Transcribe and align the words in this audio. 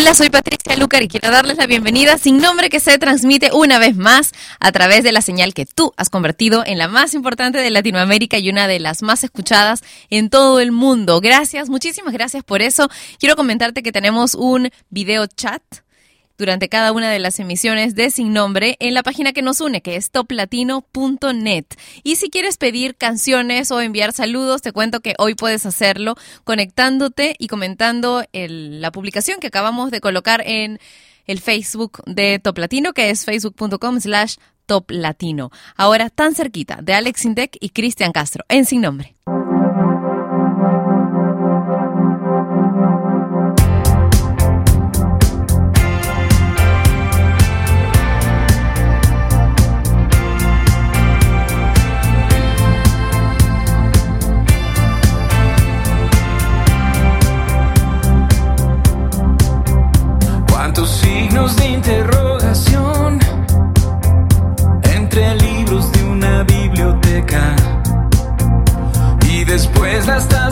Hola, 0.00 0.14
soy 0.14 0.30
Patricia 0.30 0.78
Lucar 0.78 1.02
y 1.02 1.08
quiero 1.08 1.30
darles 1.30 1.58
la 1.58 1.66
bienvenida 1.66 2.16
sin 2.16 2.38
nombre 2.38 2.70
que 2.70 2.80
se 2.80 2.96
transmite 2.96 3.50
una 3.52 3.78
vez 3.78 3.96
más 3.96 4.32
a 4.58 4.72
través 4.72 5.04
de 5.04 5.12
la 5.12 5.20
señal 5.20 5.52
que 5.52 5.66
tú 5.66 5.92
has 5.98 6.08
convertido 6.08 6.62
en 6.64 6.78
la 6.78 6.88
más 6.88 7.12
importante 7.12 7.58
de 7.58 7.68
Latinoamérica 7.68 8.38
y 8.38 8.48
una 8.48 8.66
de 8.66 8.80
las 8.80 9.02
más 9.02 9.24
escuchadas 9.24 9.82
en 10.08 10.30
todo 10.30 10.58
el 10.58 10.72
mundo. 10.72 11.20
Gracias, 11.20 11.68
muchísimas 11.68 12.14
gracias 12.14 12.42
por 12.42 12.62
eso. 12.62 12.88
Quiero 13.18 13.36
comentarte 13.36 13.82
que 13.82 13.92
tenemos 13.92 14.34
un 14.34 14.70
video 14.88 15.26
chat 15.26 15.62
durante 16.40 16.70
cada 16.70 16.92
una 16.92 17.10
de 17.10 17.18
las 17.18 17.38
emisiones 17.38 17.94
de 17.94 18.10
Sin 18.10 18.32
Nombre 18.32 18.76
en 18.80 18.94
la 18.94 19.02
página 19.02 19.32
que 19.32 19.42
nos 19.42 19.60
une, 19.60 19.82
que 19.82 19.96
es 19.96 20.10
toplatino.net. 20.10 21.66
Y 22.02 22.16
si 22.16 22.30
quieres 22.30 22.56
pedir 22.56 22.96
canciones 22.96 23.70
o 23.70 23.80
enviar 23.80 24.14
saludos, 24.14 24.62
te 24.62 24.72
cuento 24.72 25.00
que 25.00 25.14
hoy 25.18 25.34
puedes 25.34 25.66
hacerlo 25.66 26.16
conectándote 26.44 27.36
y 27.38 27.48
comentando 27.48 28.24
la 28.32 28.90
publicación 28.90 29.38
que 29.38 29.48
acabamos 29.48 29.90
de 29.90 30.00
colocar 30.00 30.42
en 30.46 30.80
el 31.26 31.40
Facebook 31.40 32.02
de 32.06 32.38
Top 32.38 32.56
Latino, 32.56 32.94
que 32.94 33.10
es 33.10 33.24
facebook.com 33.26 34.00
slash 34.00 34.36
Top 34.64 34.90
Latino. 34.90 35.50
Ahora 35.76 36.08
tan 36.08 36.34
cerquita 36.34 36.78
de 36.82 36.94
Alex 36.94 37.26
Intec 37.26 37.56
y 37.60 37.68
Cristian 37.68 38.12
Castro 38.12 38.44
en 38.48 38.64
Sin 38.64 38.80
Nombre. 38.80 39.14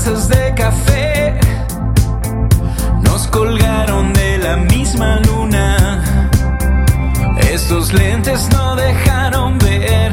Tazas 0.09 0.28
de 0.28 0.55
café 0.55 1.39
nos 3.03 3.27
colgaron 3.28 4.12
de 4.12 4.39
la 4.39 4.56
misma 4.56 5.20
luna. 5.27 6.03
Estos 7.53 7.92
lentes 7.92 8.48
no 8.53 8.77
dejaron 8.77 9.59
ver 9.59 10.12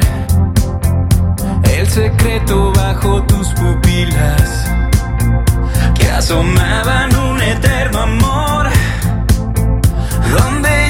el 1.78 1.88
secreto 1.88 2.72
bajo 2.74 3.24
tus 3.24 3.48
pupilas 3.54 4.66
que 5.98 6.10
asomaban 6.10 7.16
un 7.16 7.42
eterno 7.42 8.00
amor 8.00 8.70
donde 10.38 10.85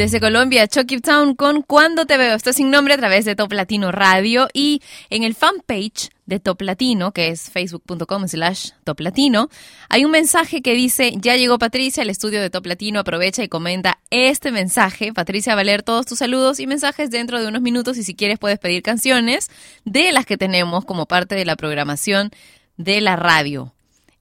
Desde 0.00 0.18
Colombia, 0.18 0.66
Chucky 0.66 0.98
Town 1.00 1.34
con 1.34 1.60
Cuando 1.60 2.06
te 2.06 2.16
veo. 2.16 2.34
Esto 2.34 2.54
sin 2.54 2.70
nombre 2.70 2.94
a 2.94 2.96
través 2.96 3.26
de 3.26 3.36
Top 3.36 3.52
Latino 3.52 3.92
Radio 3.92 4.48
y 4.54 4.80
en 5.10 5.24
el 5.24 5.34
fanpage 5.34 6.08
de 6.24 6.40
Top 6.40 6.62
Latino, 6.62 7.12
que 7.12 7.28
es 7.28 7.50
facebook.com 7.50 8.26
slash 8.26 8.70
Top 8.84 8.98
Latino, 9.00 9.50
hay 9.90 10.06
un 10.06 10.10
mensaje 10.10 10.62
que 10.62 10.72
dice, 10.72 11.12
ya 11.16 11.36
llegó 11.36 11.58
Patricia, 11.58 12.02
el 12.02 12.08
estudio 12.08 12.40
de 12.40 12.48
Top 12.48 12.64
Latino 12.64 13.00
aprovecha 13.00 13.44
y 13.44 13.48
comenta 13.48 13.98
este 14.08 14.52
mensaje. 14.52 15.12
Patricia 15.12 15.54
va 15.54 15.60
a 15.60 15.64
leer 15.64 15.82
todos 15.82 16.06
tus 16.06 16.20
saludos 16.20 16.60
y 16.60 16.66
mensajes 16.66 17.10
dentro 17.10 17.38
de 17.38 17.46
unos 17.46 17.60
minutos 17.60 17.98
y 17.98 18.02
si 18.02 18.14
quieres 18.14 18.38
puedes 18.38 18.58
pedir 18.58 18.82
canciones 18.82 19.50
de 19.84 20.12
las 20.12 20.24
que 20.24 20.38
tenemos 20.38 20.86
como 20.86 21.04
parte 21.04 21.34
de 21.34 21.44
la 21.44 21.56
programación 21.56 22.30
de 22.78 23.02
la 23.02 23.16
radio. 23.16 23.74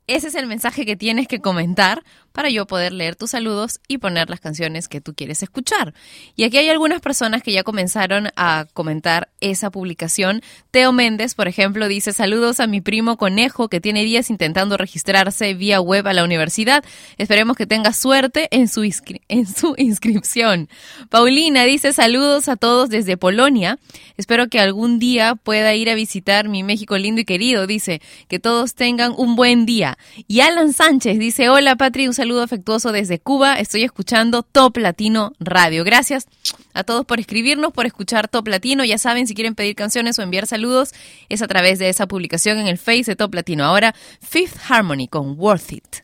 Ese 0.09 0.29
es 0.29 0.33
el 0.33 0.47
mensaje 0.47 0.87
que 0.87 0.95
tienes 0.95 1.27
que 1.27 1.39
comentar 1.39 2.03
para 2.31 2.49
yo 2.49 2.65
poder 2.67 2.93
leer 2.93 3.15
tus 3.15 3.31
saludos 3.31 3.79
y 3.87 3.97
poner 3.97 4.29
las 4.29 4.39
canciones 4.39 4.87
que 4.87 5.01
tú 5.01 5.13
quieres 5.13 5.43
escuchar. 5.43 5.93
Y 6.35 6.43
aquí 6.43 6.57
hay 6.57 6.69
algunas 6.69 7.01
personas 7.01 7.43
que 7.43 7.51
ya 7.51 7.63
comenzaron 7.63 8.29
a 8.35 8.65
comentar 8.73 9.29
esa 9.41 9.69
publicación. 9.69 10.41
Teo 10.71 10.91
Méndez, 10.91 11.35
por 11.35 11.47
ejemplo, 11.47 11.87
dice 11.87 12.13
saludos 12.13 12.59
a 12.59 12.67
mi 12.67 12.81
primo 12.81 13.17
Conejo 13.17 13.69
que 13.69 13.81
tiene 13.81 14.03
días 14.03 14.29
intentando 14.29 14.77
registrarse 14.77 15.53
vía 15.53 15.81
web 15.81 16.07
a 16.07 16.13
la 16.13 16.23
universidad. 16.23 16.83
Esperemos 17.17 17.57
que 17.57 17.65
tenga 17.65 17.93
suerte 17.93 18.47
en 18.51 18.67
su, 18.67 18.83
inscripción. 19.77 20.69
Paulina 21.09 21.63
dice 21.63 21.93
saludos 21.93 22.47
a 22.47 22.55
todos 22.55 22.89
desde 22.89 23.17
Polonia. 23.17 23.79
Espero 24.17 24.47
que 24.47 24.59
algún 24.59 24.99
día 24.99 25.35
pueda 25.35 25.75
ir 25.75 25.89
a 25.89 25.95
visitar 25.95 26.49
mi 26.49 26.63
México 26.63 26.97
lindo 26.97 27.21
y 27.21 27.25
querido. 27.25 27.67
Dice 27.67 28.01
que 28.27 28.39
todos 28.39 28.75
tengan 28.75 29.13
un 29.17 29.35
buen 29.35 29.65
día. 29.65 29.97
Y 30.27 30.41
Alan 30.41 30.73
Sánchez 30.73 31.19
dice 31.19 31.49
hola 31.49 31.75
Patri, 31.75 32.07
un 32.07 32.13
saludo 32.19 32.43
afectuoso 32.43 32.91
desde 32.91 33.17
Cuba. 33.17 33.53
Estoy 33.59 33.83
escuchando 33.83 34.43
Top 34.43 34.75
Latino 34.75 35.31
Radio. 35.39 35.85
Gracias 35.85 36.27
a 36.73 36.83
todos 36.83 37.05
por 37.05 37.21
escribirnos, 37.21 37.71
por 37.71 37.85
escuchar 37.85 38.27
Top 38.27 38.45
Latino. 38.49 38.83
Ya 38.83 38.97
saben, 38.97 39.25
si 39.25 39.33
quieren 39.33 39.55
pedir 39.55 39.73
canciones 39.73 40.19
o 40.19 40.21
enviar 40.21 40.45
saludos, 40.45 40.91
es 41.29 41.41
a 41.41 41.47
través 41.47 41.79
de 41.79 41.87
esa 41.87 42.07
publicación 42.07 42.57
en 42.57 42.67
el 42.67 42.77
Face 42.77 43.05
de 43.05 43.15
Top 43.15 43.33
Latino. 43.33 43.63
Ahora, 43.63 43.95
Fifth 44.19 44.57
Harmony 44.67 45.07
con 45.07 45.39
Worth 45.39 45.71
It. 45.71 46.03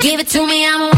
Give 0.00 0.20
it 0.20 0.28
to 0.32 0.44
me, 0.44 0.66
I'm 0.66 0.97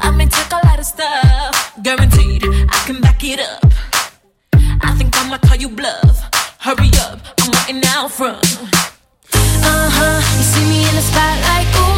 I 0.00 0.10
may 0.16 0.26
take 0.26 0.50
a 0.52 0.60
lot 0.66 0.78
of 0.78 0.84
stuff, 0.86 1.72
guaranteed 1.82 2.44
I 2.44 2.82
can 2.86 3.00
back 3.00 3.22
it 3.24 3.40
up. 3.40 3.72
I 4.82 4.94
think 4.96 5.16
I'ma 5.16 5.38
call 5.38 5.56
you 5.56 5.68
bluff. 5.68 6.16
Hurry 6.60 6.90
up, 7.06 7.20
I'm 7.40 7.50
waiting 7.52 7.82
out 7.86 8.10
front. 8.10 8.44
Uh 9.34 9.88
huh, 9.96 10.18
you 10.36 10.44
see 10.52 10.64
me 10.70 10.88
in 10.88 10.94
the 10.94 11.02
spotlight, 11.02 11.68
ooh, 11.76 11.97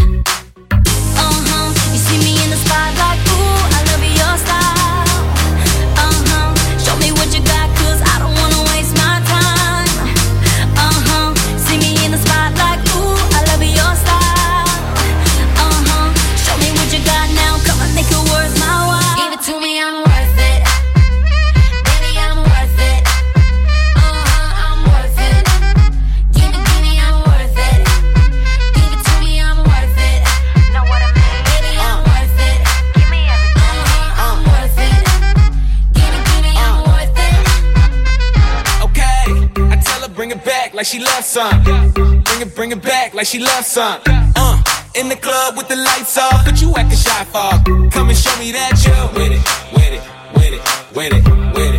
Bring 42.61 42.73
it, 42.73 42.83
back 42.83 43.15
like 43.15 43.25
she 43.25 43.39
loves 43.39 43.65
some. 43.65 43.99
Uh, 44.05 44.63
in 44.93 45.09
the 45.09 45.15
club 45.15 45.57
with 45.57 45.67
the 45.67 45.75
lights 45.75 46.15
off, 46.19 46.45
but 46.45 46.61
you 46.61 46.71
acting 46.75 46.95
shy 46.95 47.23
for? 47.23 47.89
Come 47.89 48.09
and 48.09 48.15
show 48.15 48.37
me 48.37 48.51
that 48.51 48.77
you 48.85 48.93
with 49.19 49.31
it, 49.31 49.41
with 49.73 49.93
it, 49.97 50.03
with 50.35 50.53
it, 50.53 50.95
with 50.95 51.11
it, 51.11 51.55
with 51.55 51.65
it. 51.65 51.70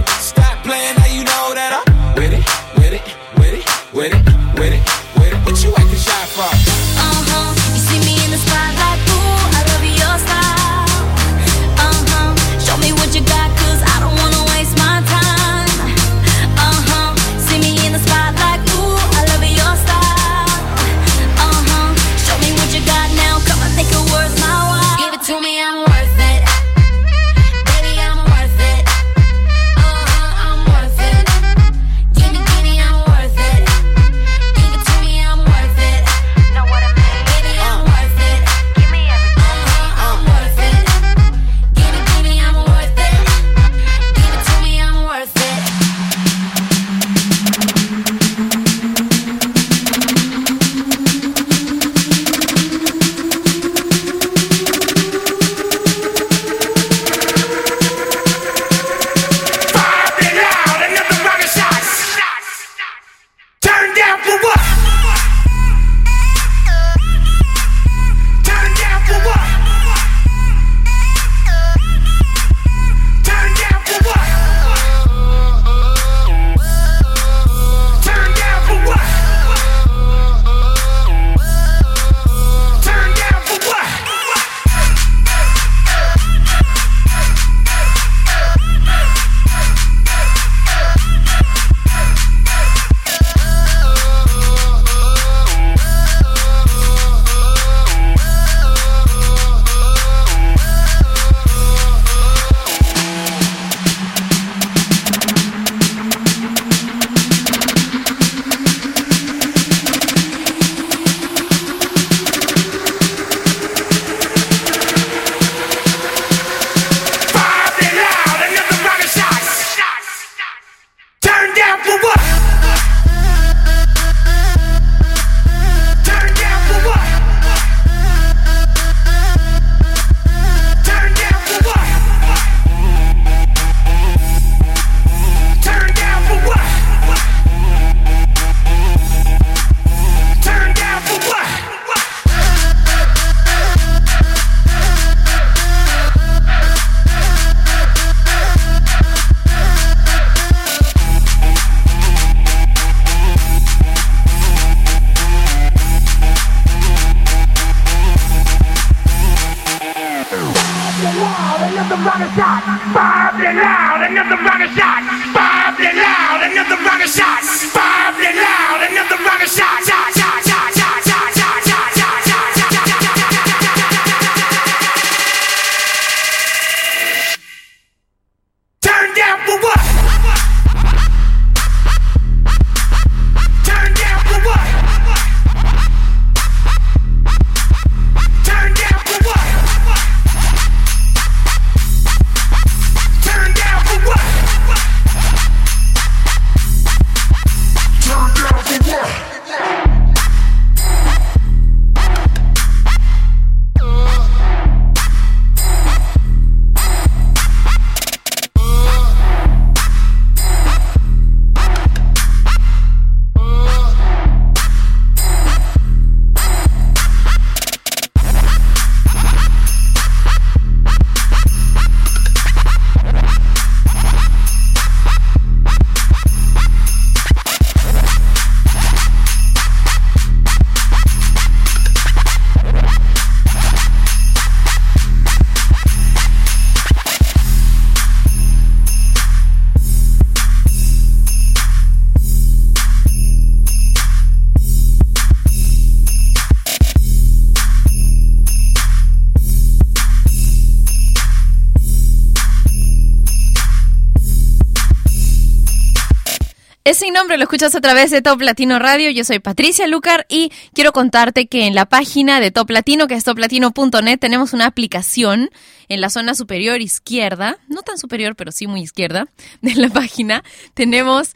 Lo 257.42 257.46
escuchas 257.46 257.74
a 257.74 257.80
través 257.80 258.12
de 258.12 258.22
Top 258.22 258.40
Latino 258.40 258.78
Radio. 258.78 259.10
Yo 259.10 259.24
soy 259.24 259.40
Patricia 259.40 259.88
Lucar 259.88 260.26
y 260.28 260.52
quiero 260.74 260.92
contarte 260.92 261.48
que 261.48 261.66
en 261.66 261.74
la 261.74 261.86
página 261.86 262.38
de 262.38 262.52
Top 262.52 262.70
Latino, 262.70 263.08
que 263.08 263.14
es 263.14 263.24
toplatino.net, 263.24 264.20
tenemos 264.20 264.52
una 264.52 264.66
aplicación 264.66 265.50
en 265.88 266.00
la 266.00 266.08
zona 266.08 266.36
superior 266.36 266.80
izquierda, 266.80 267.58
no 267.66 267.82
tan 267.82 267.98
superior, 267.98 268.36
pero 268.36 268.52
sí 268.52 268.68
muy 268.68 268.82
izquierda 268.82 269.26
de 269.60 269.74
la 269.74 269.88
página. 269.88 270.44
Tenemos 270.74 271.32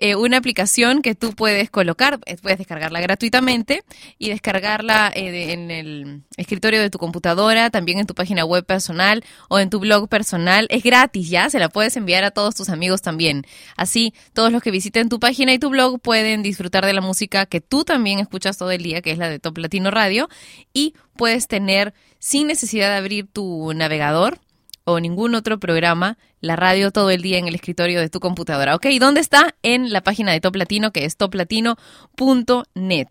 eh, 0.00 0.16
una 0.16 0.38
aplicación 0.38 1.02
que 1.02 1.14
tú 1.14 1.32
puedes 1.34 1.70
colocar, 1.70 2.18
eh, 2.26 2.36
puedes 2.40 2.58
descargarla 2.58 3.00
gratuitamente 3.00 3.84
y 4.18 4.30
descargarla 4.30 5.12
eh, 5.14 5.30
de- 5.30 5.52
en 5.52 5.70
el 5.70 6.22
escritorio 6.36 6.80
de 6.80 6.90
tu 6.90 6.98
computadora, 6.98 7.70
también 7.70 7.98
en 7.98 8.06
tu 8.06 8.14
página 8.14 8.44
web 8.44 8.64
personal 8.64 9.22
o 9.48 9.58
en 9.58 9.70
tu 9.70 9.78
blog 9.80 10.08
personal. 10.08 10.66
Es 10.70 10.82
gratis 10.82 11.28
ya, 11.30 11.50
se 11.50 11.58
la 11.58 11.68
puedes 11.68 11.96
enviar 11.96 12.24
a 12.24 12.30
todos 12.30 12.54
tus 12.54 12.68
amigos 12.68 13.02
también. 13.02 13.46
Así, 13.76 14.14
todos 14.32 14.50
los 14.50 14.62
que 14.62 14.70
visiten 14.70 15.08
tu 15.08 15.20
página 15.20 15.52
y 15.52 15.58
tu 15.58 15.68
blog 15.70 16.00
pueden 16.00 16.42
disfrutar 16.42 16.84
de 16.86 16.92
la 16.92 17.00
música 17.00 17.46
que 17.46 17.60
tú 17.60 17.84
también 17.84 18.18
escuchas 18.18 18.56
todo 18.58 18.70
el 18.70 18.82
día, 18.82 19.02
que 19.02 19.12
es 19.12 19.18
la 19.18 19.28
de 19.28 19.38
Top 19.38 19.58
Latino 19.58 19.90
Radio, 19.90 20.28
y 20.72 20.94
puedes 21.16 21.46
tener, 21.46 21.92
sin 22.18 22.46
necesidad 22.46 22.88
de 22.90 22.96
abrir 22.96 23.26
tu 23.32 23.72
navegador, 23.74 24.40
o 24.92 25.00
ningún 25.00 25.34
otro 25.34 25.58
programa, 25.58 26.18
la 26.40 26.56
radio 26.56 26.90
todo 26.90 27.10
el 27.10 27.22
día 27.22 27.38
en 27.38 27.48
el 27.48 27.54
escritorio 27.54 28.00
de 28.00 28.08
tu 28.08 28.20
computadora. 28.20 28.74
¿Ok? 28.74 28.86
¿Dónde 28.98 29.20
está? 29.20 29.54
En 29.62 29.92
la 29.92 30.02
página 30.02 30.32
de 30.32 30.40
Top 30.40 30.56
Latino, 30.56 30.92
que 30.92 31.04
es 31.04 31.16
toplatino.net. 31.16 33.08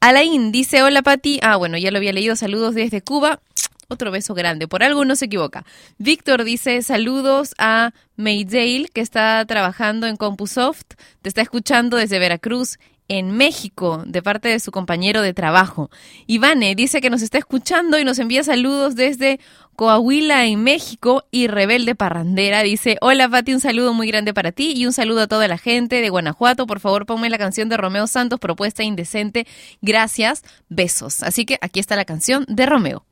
Alain 0.00 0.52
dice, 0.52 0.82
hola 0.82 1.02
Pati. 1.02 1.38
Ah, 1.42 1.56
bueno, 1.56 1.78
ya 1.78 1.90
lo 1.90 1.98
había 1.98 2.12
leído. 2.12 2.34
Saludos 2.36 2.74
desde 2.74 3.02
Cuba. 3.02 3.40
Otro 3.88 4.10
beso 4.10 4.34
grande. 4.34 4.66
Por 4.66 4.82
algo 4.82 5.04
no 5.04 5.16
se 5.16 5.26
equivoca. 5.26 5.64
Víctor 5.98 6.44
dice, 6.44 6.82
saludos 6.82 7.54
a 7.58 7.92
Maydale, 8.16 8.88
que 8.92 9.00
está 9.00 9.44
trabajando 9.46 10.06
en 10.06 10.16
CompuSoft. 10.16 10.94
Te 11.20 11.28
está 11.28 11.42
escuchando 11.42 11.98
desde 11.98 12.18
Veracruz 12.18 12.78
en 13.08 13.36
México 13.36 14.02
de 14.06 14.22
parte 14.22 14.48
de 14.48 14.58
su 14.58 14.70
compañero 14.70 15.20
de 15.20 15.34
trabajo. 15.34 15.90
Ivane 16.26 16.74
dice 16.74 17.02
que 17.02 17.10
nos 17.10 17.20
está 17.20 17.36
escuchando 17.36 17.98
y 17.98 18.04
nos 18.04 18.18
envía 18.18 18.42
saludos 18.42 18.94
desde 18.94 19.38
Coahuila 19.82 20.44
en 20.44 20.62
México 20.62 21.24
y 21.32 21.48
Rebelde 21.48 21.96
Parrandera 21.96 22.62
dice, 22.62 22.98
hola 23.00 23.28
Pati, 23.28 23.52
un 23.52 23.58
saludo 23.58 23.92
muy 23.92 24.06
grande 24.06 24.32
para 24.32 24.52
ti 24.52 24.74
y 24.76 24.86
un 24.86 24.92
saludo 24.92 25.22
a 25.22 25.26
toda 25.26 25.48
la 25.48 25.58
gente 25.58 26.00
de 26.00 26.08
Guanajuato. 26.08 26.68
Por 26.68 26.78
favor, 26.78 27.04
ponme 27.04 27.28
la 27.28 27.36
canción 27.36 27.68
de 27.68 27.76
Romeo 27.76 28.06
Santos, 28.06 28.38
propuesta 28.38 28.84
indecente. 28.84 29.44
Gracias, 29.80 30.44
besos. 30.68 31.24
Así 31.24 31.44
que 31.44 31.58
aquí 31.60 31.80
está 31.80 31.96
la 31.96 32.04
canción 32.04 32.44
de 32.46 32.64
Romeo. 32.64 33.04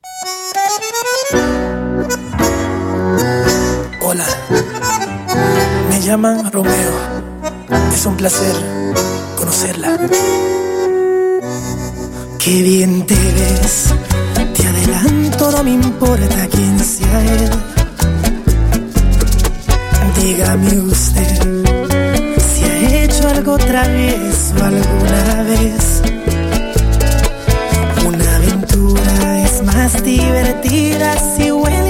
Hola, 4.01 4.27
me 5.89 6.01
llaman 6.03 6.53
Romeo. 6.53 6.93
Es 7.93 8.07
un 8.07 8.17
placer 8.17 8.55
conocerla. 9.37 9.99
Qué 12.39 12.63
bien 12.63 13.05
te 13.07 13.17
ves, 13.17 13.93
te 14.55 14.67
adelanto, 14.69 15.20
no 15.49 15.65
me 15.65 15.73
importa 15.73 16.47
quién 16.51 16.79
sea 16.79 17.25
él. 17.25 17.51
Dígame 20.21 20.81
usted 20.83 21.87
si 22.53 22.65
ha 22.65 23.05
hecho 23.05 23.27
algo 23.29 23.57
travieso 23.57 24.55
alguna 24.63 25.43
vez. 25.45 26.03
Una 28.07 28.37
aventura 28.37 29.43
es 29.47 29.63
más 29.63 30.05
divertida 30.05 31.17
si 31.35 31.51
huele 31.51 31.90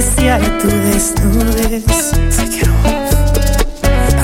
apreciar 0.00 0.40
tu 0.58 0.68
desnudez. 0.68 1.84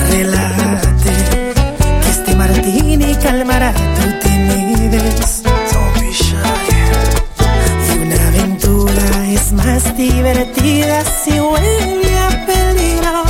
Relájate, 0.09 1.53
que 2.01 2.09
este 2.09 2.35
martini 2.35 3.15
calmará 3.21 3.71
tu 3.73 4.27
timidez. 4.27 5.43
Y 7.93 7.97
una 7.99 8.27
aventura 8.27 9.27
es 9.29 9.51
más 9.51 9.95
divertida 9.95 11.03
si 11.05 11.39
huele 11.39 12.17
a 12.17 12.45
peligro. 12.47 13.23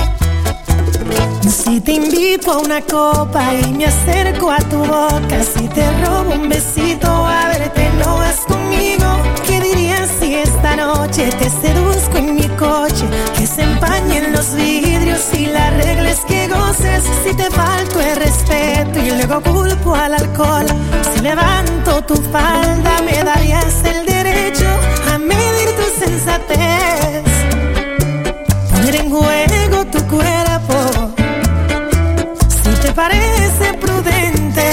Si 1.50 1.82
te 1.82 1.94
invito 1.94 2.54
a 2.54 2.58
una 2.60 2.82
copa 2.82 3.54
y 3.54 3.74
me 3.74 3.88
acerco 3.88 4.52
a 4.52 4.60
tu 4.60 4.78
boca, 4.78 5.44
si 5.44 5.68
te 5.68 5.86
robo 6.02 6.34
un 6.34 6.48
besito, 6.48 7.08
a 7.08 7.50
verte 7.50 7.90
no 8.00 8.18
vas 8.18 8.46
te 11.10 11.50
seduzco 11.50 12.18
en 12.18 12.36
mi 12.36 12.48
coche? 12.50 13.06
Que 13.38 13.48
se 13.48 13.62
empañen 13.64 14.34
los 14.34 14.54
vidrios 14.56 15.22
y 15.34 15.46
la 15.46 15.70
regla 15.72 16.12
que 16.28 16.48
goces. 16.48 17.04
Si 17.24 17.34
te 17.34 17.50
falto 17.52 18.00
el 18.00 18.16
respeto 18.18 19.00
y 19.00 19.12
luego 19.12 19.42
culpo 19.42 19.96
al 19.96 20.14
alcohol, 20.14 20.66
si 21.14 21.22
levanto 21.22 22.04
tu 22.04 22.16
falda, 22.16 23.02
me 23.06 23.24
darías 23.24 23.84
el 23.86 24.06
derecho 24.06 24.68
a 25.14 25.18
medir 25.18 25.70
tu 25.76 26.06
sensatez. 26.06 27.24
Poner 28.72 28.96
en 28.96 29.10
juego 29.10 29.86
tu 29.86 30.00
cuerpo. 30.08 31.12
Si 32.64 32.70
te 32.82 32.92
parece 32.92 33.74
prudente 33.80 34.66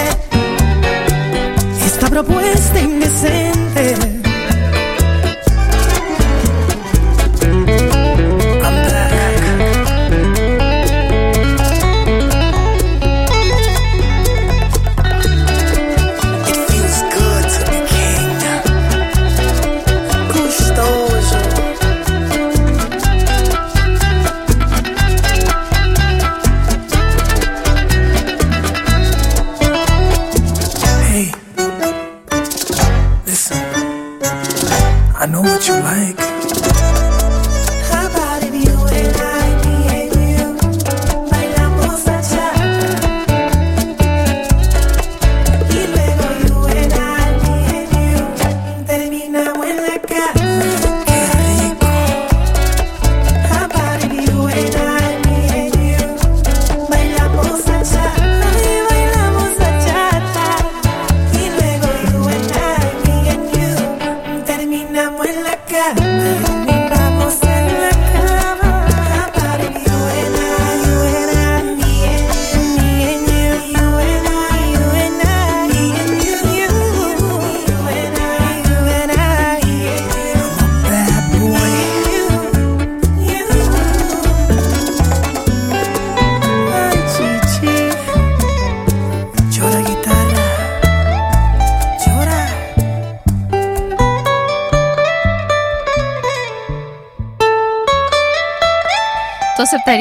esta 1.84 2.08
propuesta 2.08 2.80
indecente. 2.80 3.93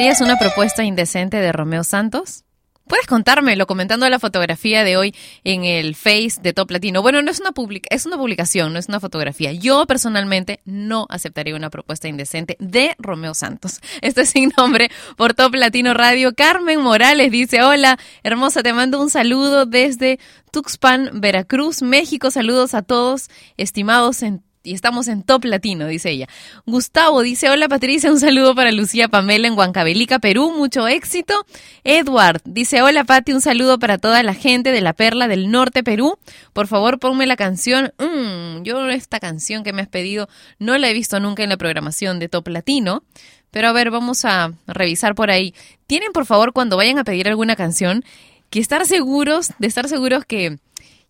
Aceptarías 0.04 0.20
una 0.20 0.38
propuesta 0.38 0.84
indecente 0.84 1.38
de 1.38 1.50
Romeo 1.50 1.82
Santos? 1.82 2.44
Puedes 2.86 3.06
contármelo 3.06 3.66
comentando 3.66 4.06
la 4.10 4.18
fotografía 4.18 4.84
de 4.84 4.98
hoy 4.98 5.14
en 5.44 5.64
el 5.64 5.94
Face 5.94 6.34
de 6.42 6.52
Top 6.52 6.70
Latino. 6.70 7.00
Bueno, 7.00 7.22
no 7.22 7.30
es 7.30 7.40
una 7.40 7.52
public 7.52 7.86
es 7.88 8.04
una 8.04 8.18
publicación, 8.18 8.74
no 8.74 8.78
es 8.78 8.86
una 8.88 9.00
fotografía. 9.00 9.52
Yo 9.52 9.86
personalmente 9.86 10.60
no 10.66 11.06
aceptaría 11.08 11.56
una 11.56 11.70
propuesta 11.70 12.06
indecente 12.06 12.58
de 12.60 12.94
Romeo 12.98 13.32
Santos. 13.32 13.80
Este 14.02 14.20
es 14.22 14.28
sin 14.28 14.52
nombre 14.58 14.90
por 15.16 15.32
Top 15.32 15.54
Latino 15.54 15.94
Radio. 15.94 16.34
Carmen 16.34 16.82
Morales 16.82 17.30
dice, 17.30 17.62
hola, 17.62 17.98
hermosa, 18.22 18.62
te 18.62 18.74
mando 18.74 19.00
un 19.00 19.08
saludo 19.08 19.64
desde 19.64 20.18
Tuxpan, 20.52 21.12
Veracruz, 21.14 21.80
México. 21.80 22.30
Saludos 22.30 22.74
a 22.74 22.82
todos, 22.82 23.30
estimados 23.56 24.22
en 24.22 24.42
y 24.64 24.74
estamos 24.74 25.08
en 25.08 25.22
Top 25.22 25.44
Latino, 25.44 25.86
dice 25.86 26.10
ella. 26.10 26.26
Gustavo 26.66 27.20
dice, 27.20 27.50
hola 27.50 27.68
Patricia, 27.68 28.10
un 28.10 28.18
saludo 28.18 28.54
para 28.54 28.72
Lucía 28.72 29.08
Pamela 29.08 29.46
en 29.46 29.56
Huancavelica, 29.56 30.18
Perú, 30.18 30.52
mucho 30.56 30.88
éxito. 30.88 31.46
Edward 31.84 32.40
dice, 32.46 32.80
hola 32.82 33.04
Pati, 33.04 33.34
un 33.34 33.42
saludo 33.42 33.78
para 33.78 33.98
toda 33.98 34.22
la 34.22 34.34
gente 34.34 34.72
de 34.72 34.80
la 34.80 34.94
Perla 34.94 35.28
del 35.28 35.50
Norte, 35.50 35.84
Perú. 35.84 36.18
Por 36.54 36.66
favor, 36.66 36.98
ponme 36.98 37.26
la 37.26 37.36
canción. 37.36 37.92
Mm, 37.98 38.62
yo 38.62 38.88
esta 38.88 39.20
canción 39.20 39.62
que 39.64 39.74
me 39.74 39.82
has 39.82 39.88
pedido 39.88 40.28
no 40.58 40.76
la 40.78 40.88
he 40.88 40.94
visto 40.94 41.20
nunca 41.20 41.42
en 41.42 41.50
la 41.50 41.58
programación 41.58 42.18
de 42.18 42.30
Top 42.30 42.48
Latino. 42.48 43.02
Pero 43.50 43.68
a 43.68 43.72
ver, 43.72 43.90
vamos 43.90 44.24
a 44.24 44.52
revisar 44.66 45.14
por 45.14 45.30
ahí. 45.30 45.54
Tienen, 45.86 46.12
por 46.12 46.24
favor, 46.26 46.52
cuando 46.52 46.76
vayan 46.76 46.98
a 46.98 47.04
pedir 47.04 47.28
alguna 47.28 47.54
canción, 47.54 48.02
que 48.50 48.58
estar 48.58 48.86
seguros, 48.86 49.52
de 49.58 49.66
estar 49.66 49.88
seguros 49.88 50.24
que 50.24 50.58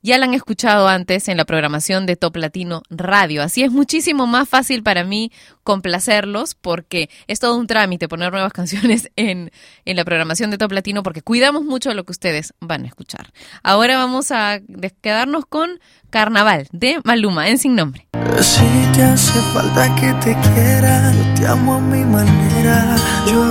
ya 0.04 0.18
la 0.18 0.26
han 0.26 0.34
escuchado 0.34 0.86
antes 0.86 1.28
en 1.28 1.38
la 1.38 1.46
programación 1.46 2.04
de 2.04 2.14
Top 2.14 2.36
Latino 2.36 2.82
Radio. 2.90 3.42
Así 3.42 3.62
es 3.62 3.72
muchísimo 3.72 4.26
más 4.26 4.46
fácil 4.46 4.82
para 4.82 5.02
mí 5.02 5.32
complacerlos 5.62 6.54
porque 6.54 7.08
es 7.26 7.40
todo 7.40 7.56
un 7.56 7.66
trámite 7.66 8.06
poner 8.06 8.30
nuevas 8.30 8.52
canciones 8.60 9.10
en, 9.16 9.50
en 9.86 9.96
la 9.96 10.04
programación 10.04 10.50
de 10.50 10.58
Top 10.58 10.72
Latino 10.72 11.02
porque 11.02 11.22
cuidamos 11.22 11.64
mucho 11.64 11.94
lo 11.94 12.04
que 12.04 12.12
ustedes 12.12 12.52
van 12.60 12.84
a 12.84 12.88
escuchar. 12.88 13.32
Ahora 13.62 13.96
vamos 13.96 14.30
a 14.30 14.60
quedarnos 15.00 15.46
con 15.46 15.80
Carnaval 16.10 16.68
de 16.70 17.00
Maluma 17.02 17.48
en 17.48 17.56
Sin 17.56 17.74
Nombre. 17.74 18.06
Si 18.42 18.66
te 18.94 19.04
hace 19.04 19.40
falta 19.54 19.94
que 19.94 20.12
te 20.22 20.36
quiera, 20.52 21.12
yo 21.12 21.34
te 21.34 21.46
amo 21.46 21.76
a 21.76 21.80
mi 21.80 22.04
manera, 22.04 22.96
yo 23.26 23.42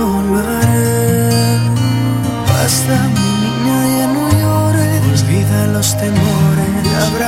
mi 2.62 3.28
niña, 3.40 3.98
ya 3.98 4.06
no 4.12 4.34
los 5.72 5.96
temores, 5.98 6.43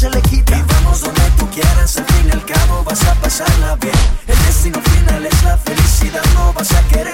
se 0.00 0.08
le 0.08 0.22
quita. 0.22 0.56
Y 0.56 0.62
vamos 0.62 1.02
donde 1.02 1.20
tú 1.38 1.46
quieras, 1.50 1.98
al 1.98 2.06
fin 2.06 2.28
y 2.28 2.32
al 2.32 2.44
cabo 2.46 2.82
vas 2.84 3.04
a 3.04 3.14
pasarla 3.16 3.76
bien. 3.76 4.00
El 4.26 4.38
destino 4.46 4.80
final 4.80 5.26
es 5.26 5.42
la 5.44 5.58
felicidad, 5.58 6.24
no 6.34 6.54
vas 6.54 6.72
a 6.72 6.80
querer 6.88 7.09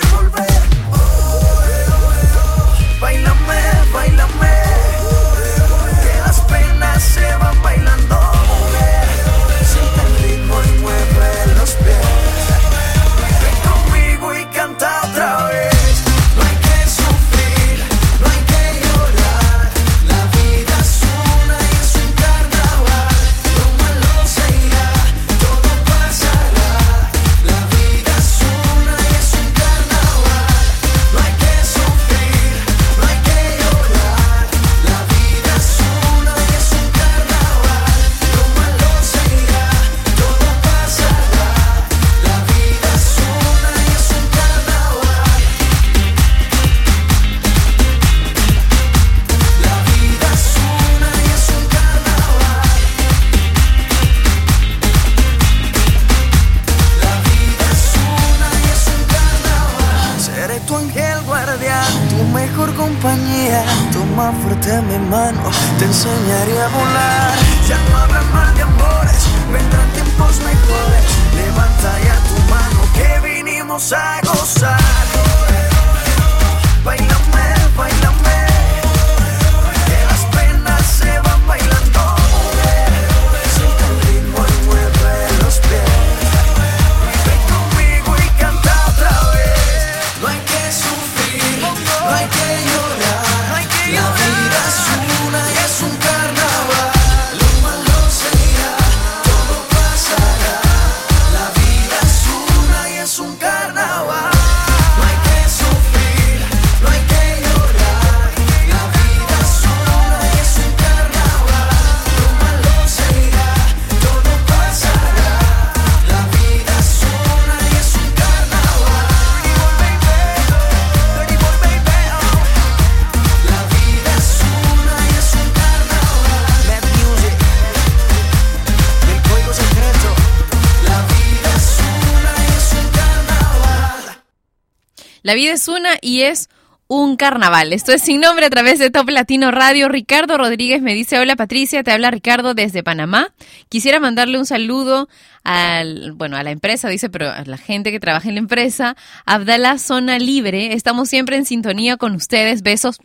La 135.27 135.35
vida 135.35 135.55
es 135.55 135.67
una 135.67 135.91
y 136.01 136.21
es 136.21 136.49
un 136.87 137.17
carnaval. 137.17 137.73
Esto 137.73 137.91
es 137.91 138.01
sin 138.01 138.21
nombre 138.21 138.47
a 138.47 138.51
través 138.51 138.79
de 138.79 138.91
Top 138.91 139.11
Latino 139.11 139.51
Radio. 139.51 139.89
Ricardo 139.89 140.39
Rodríguez 140.39 140.81
me 140.83 140.95
dice, 140.95 141.19
hola 141.19 141.35
Patricia, 141.35 141.83
te 141.83 141.91
habla 141.91 142.13
Ricardo 142.13 142.55
desde 142.55 142.85
Panamá. 142.85 143.35
Quisiera 143.69 143.99
mandarle 143.99 144.39
un 144.39 144.47
saludo 144.47 145.09
al, 145.43 146.13
bueno, 146.13 146.37
a 146.37 146.45
la 146.45 146.53
empresa, 146.53 146.89
dice, 146.89 147.11
pero 147.11 147.29
a 147.29 147.43
la 147.45 147.59
gente 147.59 147.91
que 147.91 147.99
trabaja 147.99 148.29
en 148.29 148.37
la 148.37 148.41
empresa. 148.41 148.97
Abdala 149.25 149.81
Zona 149.81 150.21
Libre. 150.21 150.75
Estamos 150.75 151.09
siempre 151.09 151.37
en 151.37 151.45
sintonía 151.45 151.97
con 151.97 152.15
ustedes. 152.15 152.63
Besos. 152.63 153.01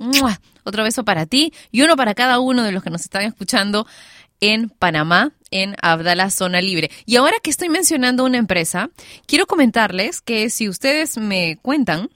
Otro 0.64 0.84
beso 0.84 1.04
para 1.04 1.26
ti 1.26 1.52
y 1.72 1.82
uno 1.82 1.96
para 1.96 2.14
cada 2.14 2.38
uno 2.38 2.62
de 2.62 2.72
los 2.72 2.84
que 2.84 2.92
nos 2.92 3.02
están 3.02 3.24
escuchando 3.24 3.88
en 4.42 4.70
Panamá, 4.70 5.32
en 5.52 5.76
Abdala 5.82 6.30
Zona 6.30 6.62
Libre. 6.62 6.92
Y 7.06 7.16
ahora 7.16 7.38
que 7.42 7.50
estoy 7.50 7.70
mencionando 7.70 8.26
una 8.26 8.38
empresa, 8.38 8.90
quiero 9.28 9.46
comentarles 9.48 10.20
que 10.20 10.50
si 10.50 10.68
ustedes 10.68 11.18
me 11.18 11.58
cuentan 11.62 12.10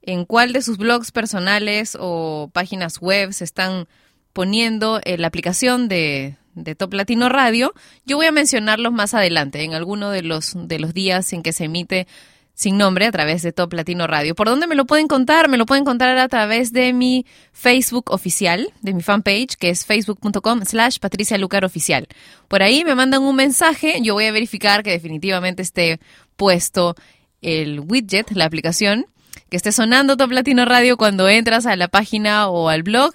en 0.00 0.24
cuál 0.24 0.52
de 0.52 0.62
sus 0.62 0.78
blogs 0.78 1.12
personales 1.12 1.96
o 2.00 2.50
páginas 2.52 2.98
web 3.00 3.32
se 3.32 3.44
están 3.44 3.86
poniendo 4.32 5.00
eh, 5.04 5.18
la 5.18 5.28
aplicación 5.28 5.88
de, 5.88 6.36
de 6.54 6.74
Top 6.74 6.94
Latino 6.94 7.28
Radio, 7.28 7.72
yo 8.04 8.16
voy 8.16 8.26
a 8.26 8.32
mencionarlos 8.32 8.92
más 8.92 9.14
adelante, 9.14 9.62
en 9.62 9.74
alguno 9.74 10.10
de 10.10 10.22
los, 10.22 10.54
de 10.56 10.78
los 10.78 10.94
días 10.94 11.32
en 11.32 11.42
que 11.42 11.52
se 11.52 11.64
emite 11.64 12.06
sin 12.54 12.76
nombre 12.76 13.06
a 13.06 13.12
través 13.12 13.42
de 13.42 13.52
Top 13.52 13.72
Latino 13.72 14.06
Radio. 14.06 14.34
¿Por 14.34 14.46
dónde 14.46 14.66
me 14.66 14.74
lo 14.74 14.84
pueden 14.84 15.08
contar? 15.08 15.48
Me 15.48 15.56
lo 15.56 15.66
pueden 15.66 15.84
contar 15.84 16.16
a 16.16 16.28
través 16.28 16.72
de 16.72 16.92
mi 16.92 17.26
Facebook 17.52 18.10
oficial, 18.10 18.72
de 18.82 18.94
mi 18.94 19.02
fanpage, 19.02 19.56
que 19.58 19.70
es 19.70 19.84
facebook.com 19.86 20.64
slash 20.64 20.98
Patricia 20.98 21.38
Lucar 21.38 21.64
Oficial. 21.64 22.08
Por 22.48 22.62
ahí 22.62 22.84
me 22.84 22.94
mandan 22.94 23.22
un 23.22 23.36
mensaje, 23.36 24.00
yo 24.02 24.14
voy 24.14 24.26
a 24.26 24.32
verificar 24.32 24.82
que 24.82 24.90
definitivamente 24.90 25.62
esté 25.62 26.00
puesto 26.36 26.94
el 27.40 27.80
widget, 27.80 28.30
la 28.32 28.44
aplicación, 28.44 29.06
que 29.48 29.56
esté 29.56 29.72
sonando 29.72 30.16
Top 30.16 30.30
Latino 30.30 30.64
Radio 30.64 30.96
cuando 30.96 31.28
entras 31.28 31.66
a 31.66 31.76
la 31.76 31.88
página 31.88 32.48
o 32.48 32.68
al 32.68 32.82
blog 32.82 33.14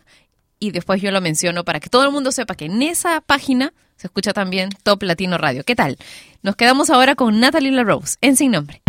y 0.60 0.72
después 0.72 1.02
yo 1.02 1.12
lo 1.12 1.22
menciono 1.22 1.64
para 1.64 1.80
que 1.80 1.90
todo 1.90 2.04
el 2.04 2.12
mundo 2.12 2.32
sepa 2.32 2.56
que 2.56 2.66
en 2.66 2.82
esa 2.82 3.22
página 3.22 3.74
se 3.96 4.08
escucha 4.08 4.34
también 4.34 4.70
Top 4.84 5.04
Latino 5.04 5.38
Radio. 5.38 5.64
¿Qué 5.64 5.76
tal? 5.76 5.98
Nos 6.44 6.56
quedamos 6.56 6.90
ahora 6.90 7.16
con 7.16 7.40
Natalie 7.40 7.72
La 7.72 7.84
Rose, 7.84 8.18
en 8.22 8.36
Sin 8.36 8.52
Nombre. 8.52 8.82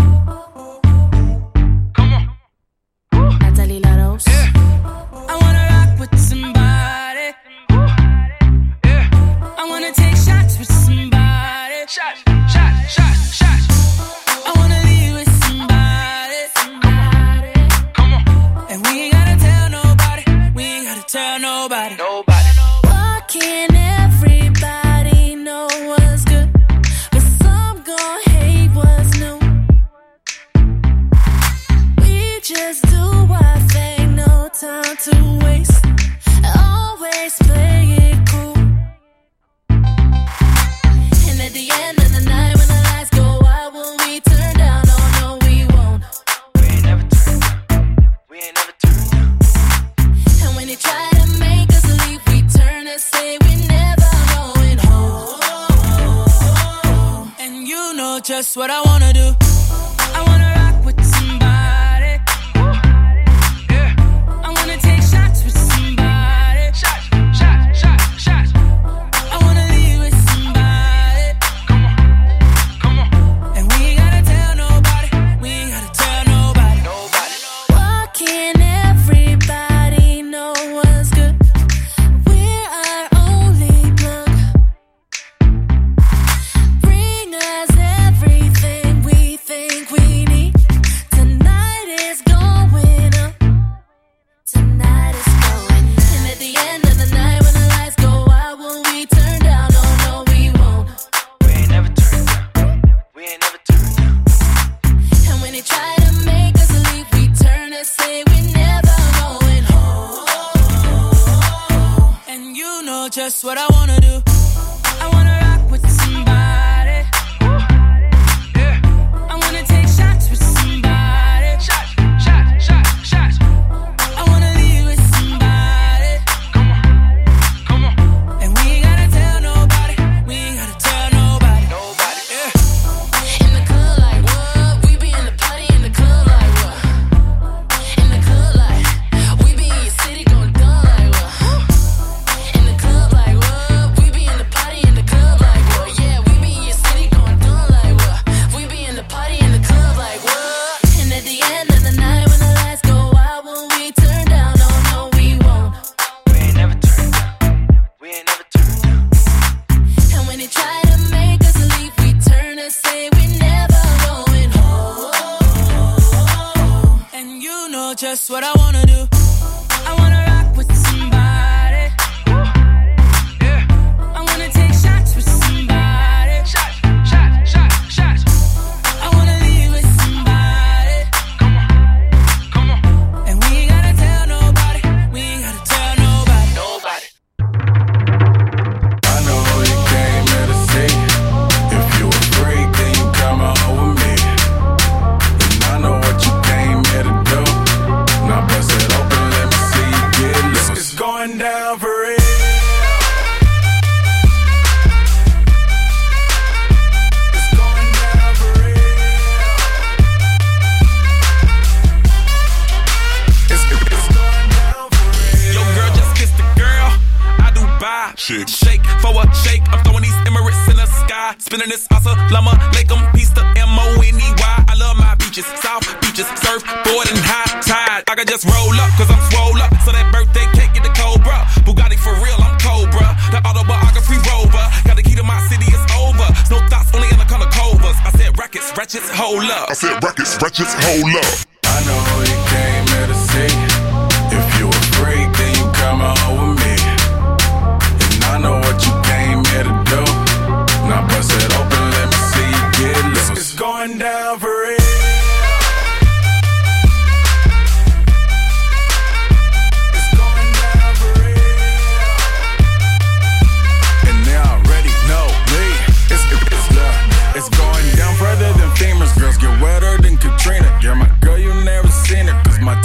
Church 11.89 12.28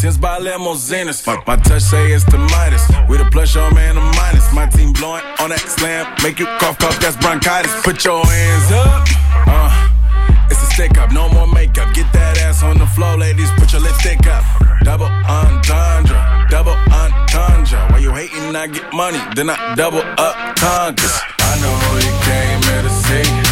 Tins 0.04 0.18
by 0.18 0.38
limousines. 0.38 1.26
My, 1.26 1.42
my 1.48 1.56
touch 1.56 1.82
say 1.82 2.12
it's 2.12 2.26
the 2.26 2.38
Midas. 2.38 2.84
We 3.08 3.16
the 3.16 3.24
plus, 3.32 3.56
your 3.56 3.74
man, 3.74 3.96
a 3.96 4.02
minus. 4.02 4.52
My 4.52 4.66
team 4.66 4.92
blowing 4.92 5.24
on 5.40 5.48
that 5.52 5.64
slam. 5.64 6.04
Make 6.22 6.40
you 6.40 6.46
cough, 6.60 6.78
cough, 6.78 7.00
that's 7.00 7.16
bronchitis. 7.16 7.72
Put 7.84 8.04
your 8.04 8.20
hands 8.26 8.72
up. 8.74 9.08
Uh. 9.48 9.90
It's 10.52 10.62
a 10.62 10.66
stick 10.76 10.98
up, 10.98 11.14
no 11.14 11.30
more 11.30 11.48
makeup. 11.48 11.94
Get 11.94 12.12
that 12.12 12.38
ass 12.40 12.64
on 12.64 12.80
the 12.80 12.88
floor, 12.88 13.16
ladies. 13.16 13.50
Put 13.56 13.72
your 13.72 13.82
lipstick 13.82 14.28
up. 14.28 14.44
Double 14.84 15.08
entendre, 15.08 16.20
double 16.50 16.76
entendre. 16.92 17.80
Why 17.88 18.00
you 18.00 18.12
hating? 18.12 18.58
I 18.58 18.68
get 18.68 18.92
money, 18.92 19.24
then 19.38 19.50
I 19.50 19.74
double 19.76 20.04
up 20.20 20.36
conquers. 20.60 21.16
I 21.40 21.56
know 21.64 21.80
you 22.04 22.12
came 22.28 22.60
here 22.60 22.84
to 22.84 22.92
see. 23.08 23.43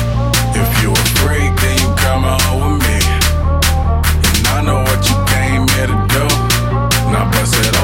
Now 7.22 7.30
bust 7.30 7.54
it 7.60 7.81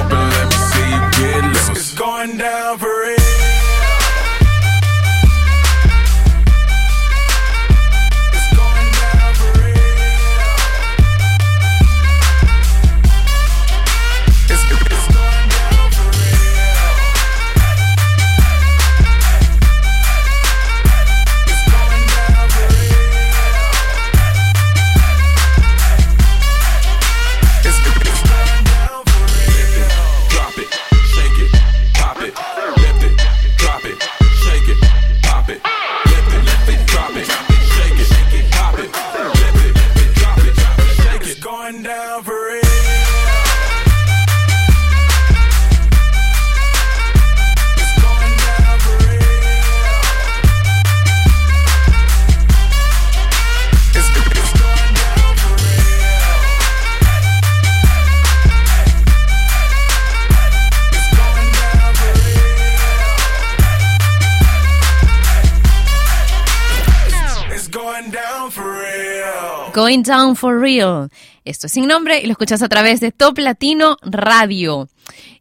Going 69.78 70.02
Down 70.02 70.36
for 70.36 70.60
Real. 70.60 71.12
Esto 71.46 71.68
es 71.68 71.74
sin 71.74 71.86
nombre 71.86 72.20
y 72.20 72.26
lo 72.26 72.32
escuchas 72.32 72.64
a 72.64 72.68
través 72.68 73.00
de 73.00 73.12
Top 73.12 73.38
Latino 73.38 73.98
Radio. 74.02 74.90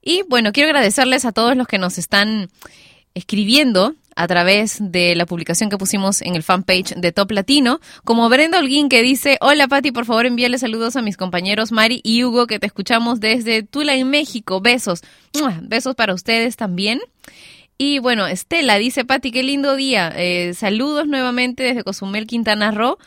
Y 0.02 0.24
bueno, 0.28 0.52
quiero 0.52 0.68
agradecerles 0.68 1.24
a 1.24 1.32
todos 1.32 1.56
los 1.56 1.66
que 1.66 1.78
nos 1.78 1.96
están 1.96 2.50
escribiendo 3.14 3.94
a 4.14 4.26
través 4.26 4.76
de 4.78 5.14
la 5.14 5.24
publicación 5.24 5.70
que 5.70 5.78
pusimos 5.78 6.20
en 6.20 6.36
el 6.36 6.42
fanpage 6.42 6.96
de 6.96 7.12
Top 7.12 7.30
Latino, 7.30 7.80
como 8.04 8.28
Brenda 8.28 8.58
Holguín 8.58 8.90
que 8.90 9.00
dice, 9.00 9.38
hola 9.40 9.68
Pati, 9.68 9.90
por 9.90 10.04
favor 10.04 10.26
envíale 10.26 10.58
saludos 10.58 10.96
a 10.96 11.02
mis 11.02 11.16
compañeros 11.16 11.72
Mari 11.72 12.02
y 12.04 12.22
Hugo 12.22 12.46
que 12.46 12.58
te 12.58 12.66
escuchamos 12.66 13.20
desde 13.20 13.62
Tula 13.62 13.94
en 13.94 14.10
México, 14.10 14.60
besos, 14.60 15.00
besos 15.62 15.94
para 15.94 16.12
ustedes 16.12 16.56
también. 16.56 17.00
Y 17.78 18.00
bueno, 18.00 18.26
Estela 18.26 18.76
dice, 18.76 19.06
Pati, 19.06 19.32
qué 19.32 19.42
lindo 19.42 19.76
día. 19.76 20.12
Eh, 20.14 20.52
saludos 20.54 21.06
nuevamente 21.06 21.62
desde 21.62 21.84
Cozumel, 21.84 22.26
Quintana 22.26 22.70
Roo. 22.70 22.98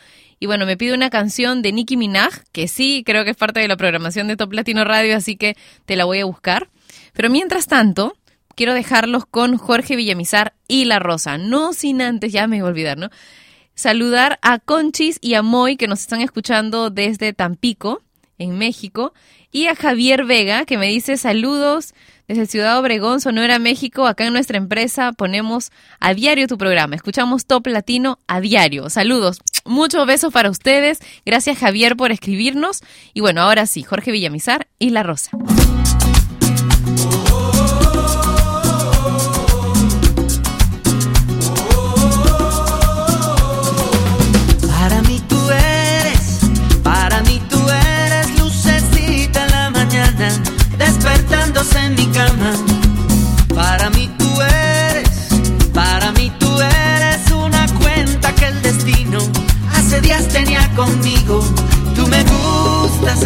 Y 0.42 0.46
bueno, 0.46 0.64
me 0.64 0.78
pide 0.78 0.94
una 0.94 1.10
canción 1.10 1.60
de 1.60 1.70
Nicki 1.70 1.98
Minaj, 1.98 2.44
que 2.50 2.66
sí, 2.66 3.02
creo 3.04 3.24
que 3.24 3.32
es 3.32 3.36
parte 3.36 3.60
de 3.60 3.68
la 3.68 3.76
programación 3.76 4.26
de 4.26 4.38
Top 4.38 4.54
Latino 4.54 4.84
Radio, 4.84 5.14
así 5.14 5.36
que 5.36 5.54
te 5.84 5.96
la 5.96 6.06
voy 6.06 6.20
a 6.20 6.24
buscar. 6.24 6.70
Pero 7.12 7.28
mientras 7.28 7.66
tanto, 7.66 8.16
quiero 8.54 8.72
dejarlos 8.72 9.26
con 9.26 9.58
Jorge 9.58 9.96
Villamizar 9.96 10.54
y 10.66 10.86
La 10.86 10.98
Rosa. 10.98 11.36
No 11.36 11.74
sin 11.74 12.00
antes, 12.00 12.32
ya 12.32 12.46
me 12.46 12.56
iba 12.56 12.66
a 12.66 12.70
olvidar, 12.70 12.96
¿no? 12.96 13.10
Saludar 13.74 14.38
a 14.40 14.58
Conchis 14.58 15.18
y 15.20 15.34
a 15.34 15.42
Moy, 15.42 15.76
que 15.76 15.88
nos 15.88 16.00
están 16.00 16.22
escuchando 16.22 16.88
desde 16.88 17.34
Tampico, 17.34 18.02
en 18.38 18.56
México. 18.56 19.12
Y 19.52 19.66
a 19.66 19.74
Javier 19.74 20.24
Vega, 20.24 20.64
que 20.64 20.78
me 20.78 20.86
dice 20.86 21.18
saludos 21.18 21.92
desde 22.28 22.46
Ciudad 22.46 22.78
Obregón, 22.78 23.20
Sonora, 23.20 23.58
México. 23.58 24.06
Acá 24.06 24.24
en 24.24 24.32
nuestra 24.32 24.56
empresa 24.56 25.12
ponemos 25.12 25.70
a 25.98 26.14
diario 26.14 26.46
tu 26.46 26.56
programa. 26.56 26.96
Escuchamos 26.96 27.44
Top 27.44 27.66
Latino 27.66 28.18
a 28.26 28.40
diario. 28.40 28.88
Saludos. 28.88 29.38
Muchos 29.70 30.04
besos 30.04 30.32
para 30.32 30.50
ustedes. 30.50 30.98
Gracias 31.24 31.56
Javier 31.56 31.94
por 31.94 32.10
escribirnos. 32.10 32.80
Y 33.14 33.20
bueno, 33.20 33.40
ahora 33.40 33.66
sí, 33.66 33.84
Jorge 33.84 34.10
Villamizar 34.10 34.66
y 34.80 34.90
La 34.90 35.04
Rosa. 35.04 35.30
Para 44.66 45.02
mí 45.02 45.22
tú 45.28 45.36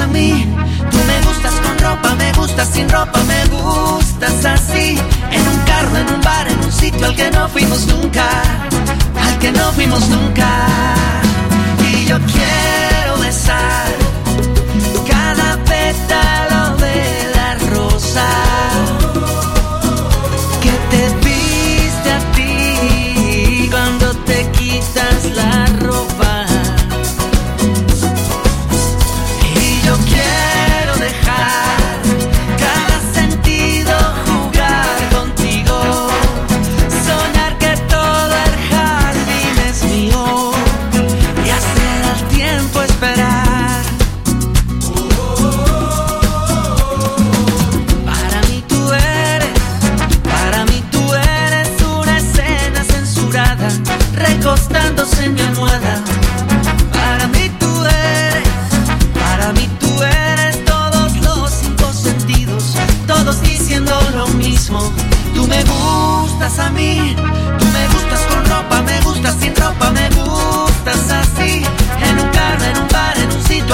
Tú 0.04 0.98
me 1.06 1.20
gustas 1.22 1.54
con 1.60 1.78
ropa, 1.78 2.14
me 2.16 2.30
gustas 2.34 2.68
sin 2.68 2.88
ropa, 2.90 3.22
me 3.24 3.46
gustas 3.46 4.44
así. 4.44 4.98
En 5.30 5.48
un 5.48 5.58
carro, 5.64 5.96
en 5.96 6.14
un 6.14 6.20
bar, 6.20 6.46
en 6.46 6.58
un 6.60 6.70
sitio 6.70 7.06
al 7.06 7.16
que 7.16 7.30
no 7.30 7.48
fuimos 7.48 7.86
nunca, 7.86 8.26
al 9.26 9.38
que 9.38 9.50
no 9.50 9.72
fuimos 9.72 10.06
nunca. 10.10 10.66
Y 11.90 12.04
yo 12.04 12.18
quiero 12.18 13.18
besar 13.18 13.86
cada 15.08 15.56
pétalo 15.64 16.76
de 16.76 17.32
la 17.34 17.54
rosa. 17.70 18.53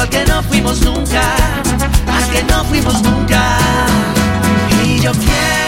Igual 0.01 0.09
que 0.09 0.25
no 0.33 0.43
fuimos 0.45 0.81
nunca, 0.81 1.21
a 1.21 2.33
que 2.33 2.43
no 2.45 2.65
fuimos 2.65 3.03
nunca. 3.03 3.59
Y 4.83 4.99
yo 4.99 5.13
quiero. 5.13 5.60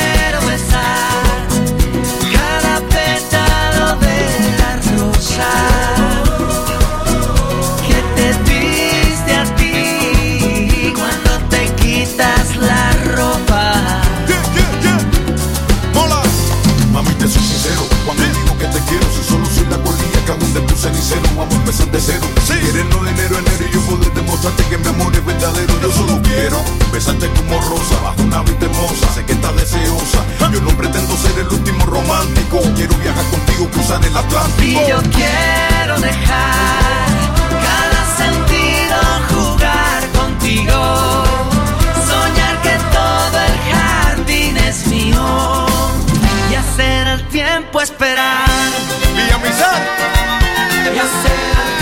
besarte 27.02 27.28
como 27.30 27.60
rosa 27.60 28.00
bajo 28.00 28.22
una 28.22 28.42
vista 28.42 28.66
hermosa. 28.66 29.12
Sé 29.14 29.24
que 29.24 29.32
estás 29.32 29.54
deseosa. 29.56 30.24
Yo 30.52 30.60
no 30.60 30.68
pretendo 30.68 31.16
ser 31.16 31.36
el 31.38 31.48
último 31.48 31.84
romántico. 31.86 32.60
Quiero 32.76 32.96
viajar 32.98 33.24
contigo, 33.24 33.68
cruzar 33.70 34.04
el 34.04 34.16
Atlántico. 34.16 34.62
Y 34.62 34.88
yo 34.88 35.02
quiero 35.10 35.98
dejar 36.00 37.06
cada 37.66 38.02
sentido 38.16 38.96
jugar 39.34 40.08
contigo. 40.12 41.24
Soñar 42.06 42.62
que 42.62 42.76
todo 42.92 43.36
el 43.50 43.56
jardín 43.72 44.56
es 44.58 44.86
mío. 44.86 45.66
Y 46.52 46.54
hacer 46.54 47.08
el 47.08 47.28
tiempo 47.28 47.80
esperar. 47.80 48.48
Villa 49.16 49.38
Mizar. 49.38 49.82
Y 50.94 50.98
hacer 50.98 51.34
el 51.66 51.78
tiempo 51.78 51.81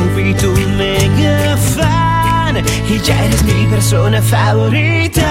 tu 0.33 0.51
mega 0.77 1.57
fan 1.57 2.55
E 2.57 2.99
già 3.01 3.23
eres 3.23 3.41
mia 3.41 3.67
persona 3.67 4.21
favorita 4.21 5.29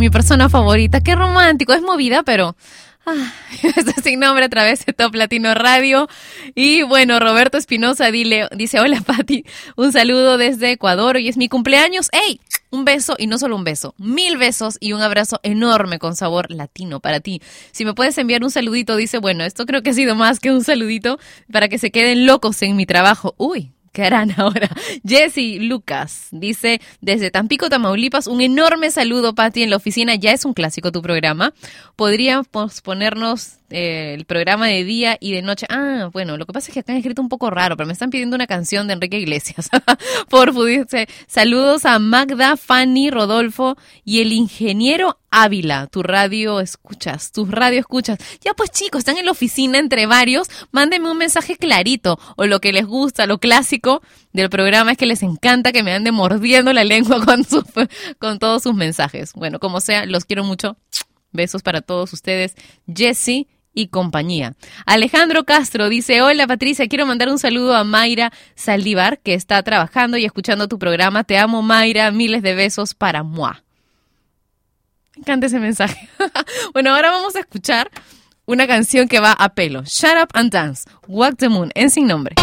mi 0.00 0.10
persona 0.10 0.48
favorita. 0.48 1.00
Qué 1.00 1.14
romántico, 1.14 1.72
es 1.72 1.82
movida, 1.82 2.24
pero... 2.24 2.56
Ah, 3.06 3.32
sin 4.04 4.20
nombre 4.20 4.44
a 4.44 4.48
través 4.48 4.84
de 4.84 4.92
Top 4.92 5.14
Latino 5.14 5.54
Radio. 5.54 6.08
Y 6.54 6.82
bueno, 6.82 7.18
Roberto 7.18 7.56
Espinosa 7.56 8.10
dile, 8.10 8.48
dice, 8.54 8.78
hola 8.78 9.00
Pati, 9.06 9.44
un 9.76 9.92
saludo 9.92 10.36
desde 10.36 10.72
Ecuador, 10.72 11.16
hoy 11.16 11.28
es 11.28 11.36
mi 11.36 11.48
cumpleaños. 11.48 12.08
¡Ey! 12.12 12.40
Un 12.70 12.84
beso 12.84 13.16
y 13.18 13.26
no 13.26 13.36
solo 13.38 13.56
un 13.56 13.64
beso, 13.64 13.94
mil 13.98 14.36
besos 14.38 14.76
y 14.80 14.92
un 14.92 15.02
abrazo 15.02 15.40
enorme 15.42 15.98
con 15.98 16.14
sabor 16.14 16.50
latino 16.52 17.00
para 17.00 17.18
ti. 17.18 17.42
Si 17.72 17.84
me 17.84 17.94
puedes 17.94 18.16
enviar 18.16 18.44
un 18.44 18.50
saludito, 18.50 18.96
dice, 18.96 19.18
bueno, 19.18 19.44
esto 19.44 19.66
creo 19.66 19.82
que 19.82 19.90
ha 19.90 19.94
sido 19.94 20.14
más 20.14 20.38
que 20.38 20.52
un 20.52 20.62
saludito 20.62 21.18
para 21.50 21.68
que 21.68 21.78
se 21.78 21.90
queden 21.90 22.26
locos 22.26 22.62
en 22.62 22.76
mi 22.76 22.86
trabajo. 22.86 23.34
Uy, 23.38 23.72
¿Qué 23.92 24.04
harán 24.04 24.32
ahora? 24.36 24.68
Jesse 25.06 25.60
Lucas 25.60 26.28
dice, 26.30 26.80
desde 27.00 27.30
Tampico, 27.30 27.68
Tamaulipas, 27.68 28.26
un 28.26 28.40
enorme 28.40 28.90
saludo, 28.90 29.34
Patti, 29.34 29.62
en 29.62 29.70
la 29.70 29.76
oficina. 29.76 30.14
Ya 30.14 30.32
es 30.32 30.44
un 30.44 30.54
clásico 30.54 30.92
tu 30.92 31.02
programa. 31.02 31.52
¿Podrían 31.96 32.44
posponernos 32.44 33.59
eh, 33.70 34.14
el 34.18 34.24
programa 34.26 34.66
de 34.66 34.84
día 34.84 35.16
y 35.20 35.32
de 35.32 35.42
noche? 35.42 35.66
Ah, 35.70 36.10
bueno, 36.12 36.36
lo 36.36 36.46
que 36.46 36.52
pasa 36.52 36.68
es 36.68 36.74
que 36.74 36.80
acá 36.80 36.92
han 36.92 36.98
escrito 36.98 37.22
un 37.22 37.28
poco 37.28 37.50
raro, 37.50 37.76
pero 37.76 37.86
me 37.86 37.92
están 37.92 38.10
pidiendo 38.10 38.34
una 38.36 38.46
canción 38.46 38.86
de 38.86 38.94
Enrique 38.94 39.18
Iglesias. 39.18 39.68
Por 40.28 40.50
dice, 40.66 41.08
saludos 41.26 41.84
a 41.86 41.98
Magda, 41.98 42.56
Fanny, 42.56 43.10
Rodolfo 43.10 43.76
y 44.04 44.20
el 44.20 44.32
ingeniero 44.32 45.18
Ávila, 45.32 45.86
tu 45.86 46.02
radio 46.02 46.58
escuchas, 46.60 47.30
tus 47.30 47.48
radio 47.50 47.78
escuchas. 47.78 48.18
Ya 48.44 48.52
pues 48.54 48.70
chicos, 48.72 48.98
están 49.00 49.16
en 49.16 49.26
la 49.26 49.30
oficina 49.30 49.78
entre 49.78 50.06
varios, 50.06 50.48
mándenme 50.72 51.08
un 51.10 51.18
mensaje 51.18 51.56
clarito 51.56 52.18
o 52.36 52.46
lo 52.46 52.60
que 52.60 52.72
les 52.72 52.84
gusta, 52.84 53.26
lo 53.26 53.38
clásico 53.38 54.02
del 54.32 54.50
programa 54.50 54.92
es 54.92 54.98
que 54.98 55.06
les 55.06 55.22
encanta 55.22 55.70
que 55.72 55.84
me 55.84 55.92
ande 55.92 56.10
mordiendo 56.10 56.72
la 56.72 56.82
lengua 56.84 57.20
con, 57.24 57.44
sus- 57.44 57.62
con 58.18 58.38
todos 58.40 58.64
sus 58.64 58.74
mensajes. 58.74 59.32
Bueno, 59.34 59.60
como 59.60 59.80
sea, 59.80 60.04
los 60.06 60.24
quiero 60.24 60.42
mucho. 60.44 60.76
Besos 61.32 61.62
para 61.62 61.80
todos 61.80 62.12
ustedes. 62.12 62.54
Jesse 62.92 63.46
y 63.72 63.88
compañía. 63.88 64.54
Alejandro 64.86 65.44
Castro 65.44 65.88
dice, 65.88 66.22
hola 66.22 66.46
Patricia, 66.46 66.88
quiero 66.88 67.06
mandar 67.06 67.28
un 67.28 67.38
saludo 67.38 67.74
a 67.74 67.84
Mayra 67.84 68.32
Saldívar, 68.54 69.18
que 69.20 69.34
está 69.34 69.62
trabajando 69.62 70.16
y 70.16 70.24
escuchando 70.24 70.68
tu 70.68 70.78
programa. 70.78 71.24
Te 71.24 71.38
amo 71.38 71.62
Mayra, 71.62 72.10
miles 72.10 72.42
de 72.42 72.54
besos 72.54 72.94
para 72.94 73.22
Moa. 73.22 73.62
Me 75.14 75.22
encanta 75.22 75.46
ese 75.46 75.60
mensaje. 75.60 76.08
bueno, 76.72 76.94
ahora 76.94 77.10
vamos 77.10 77.36
a 77.36 77.40
escuchar 77.40 77.90
una 78.46 78.66
canción 78.66 79.08
que 79.08 79.20
va 79.20 79.32
a 79.32 79.54
pelo. 79.54 79.82
Shut 79.84 80.16
Up 80.22 80.30
and 80.34 80.52
Dance, 80.52 80.88
Walk 81.06 81.36
the 81.36 81.48
Moon, 81.48 81.70
en 81.74 81.90
sin 81.90 82.06
nombre. 82.06 82.34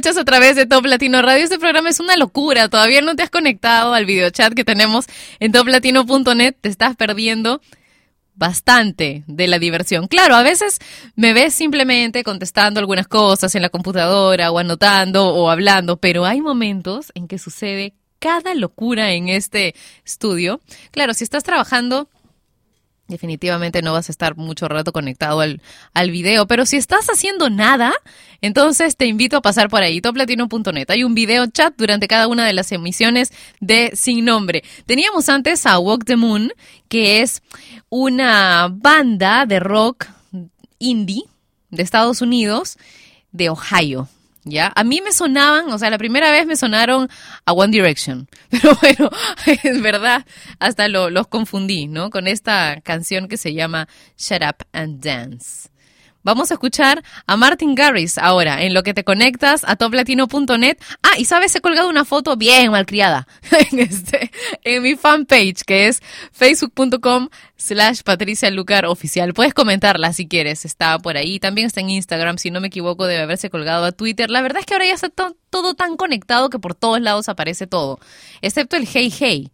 Escuchas 0.00 0.16
a 0.16 0.24
través 0.24 0.56
de 0.56 0.64
Top 0.64 0.86
Latino 0.86 1.20
Radio. 1.20 1.44
Este 1.44 1.58
programa 1.58 1.90
es 1.90 2.00
una 2.00 2.16
locura. 2.16 2.70
Todavía 2.70 3.02
no 3.02 3.16
te 3.16 3.22
has 3.22 3.28
conectado 3.28 3.92
al 3.92 4.06
videochat 4.06 4.54
que 4.54 4.64
tenemos 4.64 5.04
en 5.40 5.52
toplatino.net. 5.52 6.54
Te 6.58 6.70
estás 6.70 6.96
perdiendo 6.96 7.60
bastante 8.34 9.24
de 9.26 9.46
la 9.46 9.58
diversión. 9.58 10.08
Claro, 10.08 10.36
a 10.36 10.42
veces 10.42 10.78
me 11.16 11.34
ves 11.34 11.52
simplemente 11.52 12.24
contestando 12.24 12.80
algunas 12.80 13.08
cosas 13.08 13.54
en 13.54 13.60
la 13.60 13.68
computadora 13.68 14.50
o 14.50 14.58
anotando 14.58 15.34
o 15.34 15.50
hablando, 15.50 15.98
pero 15.98 16.24
hay 16.24 16.40
momentos 16.40 17.12
en 17.14 17.28
que 17.28 17.38
sucede 17.38 17.92
cada 18.18 18.54
locura 18.54 19.12
en 19.12 19.28
este 19.28 19.74
estudio. 20.06 20.62
Claro, 20.92 21.12
si 21.12 21.24
estás 21.24 21.44
trabajando 21.44 22.08
definitivamente 23.10 23.82
no 23.82 23.92
vas 23.92 24.08
a 24.08 24.12
estar 24.12 24.36
mucho 24.36 24.68
rato 24.68 24.92
conectado 24.92 25.40
al, 25.40 25.60
al 25.92 26.10
video, 26.10 26.46
pero 26.46 26.64
si 26.64 26.76
estás 26.76 27.06
haciendo 27.08 27.50
nada, 27.50 27.92
entonces 28.40 28.96
te 28.96 29.06
invito 29.06 29.36
a 29.36 29.42
pasar 29.42 29.68
por 29.68 29.82
ahí, 29.82 30.00
toplatino.net. 30.00 30.88
Hay 30.88 31.04
un 31.04 31.14
video 31.14 31.46
chat 31.48 31.74
durante 31.76 32.08
cada 32.08 32.28
una 32.28 32.46
de 32.46 32.54
las 32.54 32.72
emisiones 32.72 33.32
de 33.60 33.90
Sin 33.94 34.24
Nombre. 34.24 34.62
Teníamos 34.86 35.28
antes 35.28 35.66
a 35.66 35.78
Walk 35.78 36.04
the 36.04 36.16
Moon, 36.16 36.52
que 36.88 37.20
es 37.20 37.42
una 37.90 38.68
banda 38.72 39.44
de 39.44 39.60
rock 39.60 40.06
indie 40.78 41.24
de 41.70 41.82
Estados 41.82 42.22
Unidos, 42.22 42.78
de 43.32 43.50
Ohio. 43.50 44.08
¿Ya? 44.44 44.72
A 44.74 44.84
mí 44.84 45.02
me 45.04 45.12
sonaban, 45.12 45.70
o 45.70 45.78
sea, 45.78 45.90
la 45.90 45.98
primera 45.98 46.30
vez 46.30 46.46
me 46.46 46.56
sonaron 46.56 47.08
a 47.44 47.52
One 47.52 47.70
Direction. 47.72 48.26
Pero 48.50 48.74
bueno, 48.80 49.10
es 49.62 49.82
verdad, 49.82 50.24
hasta 50.58 50.88
lo- 50.88 51.10
los 51.10 51.26
confundí, 51.26 51.86
¿no? 51.88 52.08
Con 52.10 52.26
esta 52.26 52.80
canción 52.82 53.28
que 53.28 53.36
se 53.36 53.52
llama 53.52 53.86
Shut 54.16 54.42
Up 54.42 54.66
and 54.72 55.02
Dance. 55.04 55.68
Vamos 56.22 56.50
a 56.50 56.54
escuchar 56.54 57.02
a 57.26 57.36
Martin 57.36 57.74
Garrix 57.74 58.18
ahora, 58.18 58.62
en 58.62 58.74
lo 58.74 58.82
que 58.82 58.92
te 58.94 59.04
conectas 59.04 59.62
a 59.66 59.76
toplatino.net. 59.76 60.76
Ah, 61.02 61.18
y 61.18 61.24
sabes, 61.24 61.54
he 61.54 61.60
colgado 61.60 61.88
una 61.88 62.04
foto 62.04 62.36
bien 62.36 62.70
malcriada 62.70 63.26
en, 63.72 63.80
este, 63.80 64.30
en 64.64 64.82
mi 64.82 64.96
fanpage, 64.96 65.62
que 65.66 65.88
es 65.88 66.02
facebook.com 66.32 67.28
slash 67.56 68.02
Patricia 68.02 68.50
Lucar 68.50 68.86
oficial. 68.86 69.32
Puedes 69.34 69.54
comentarla 69.54 70.12
si 70.12 70.26
quieres, 70.28 70.64
está 70.64 70.98
por 70.98 71.16
ahí. 71.16 71.38
También 71.40 71.66
está 71.66 71.80
en 71.80 71.90
Instagram, 71.90 72.38
si 72.38 72.50
no 72.50 72.60
me 72.60 72.68
equivoco, 72.68 73.06
debe 73.06 73.22
haberse 73.22 73.48
colgado 73.50 73.84
a 73.84 73.92
Twitter. 73.92 74.30
La 74.30 74.42
verdad 74.42 74.60
es 74.60 74.66
que 74.66 74.74
ahora 74.74 74.86
ya 74.86 74.94
está 74.94 75.08
to- 75.08 75.36
todo 75.50 75.74
tan 75.74 75.96
conectado 75.96 76.50
que 76.50 76.58
por 76.58 76.74
todos 76.74 77.00
lados 77.00 77.28
aparece 77.28 77.66
todo, 77.66 77.98
excepto 78.42 78.76
el 78.76 78.86
hey 78.92 79.12
hey. 79.18 79.52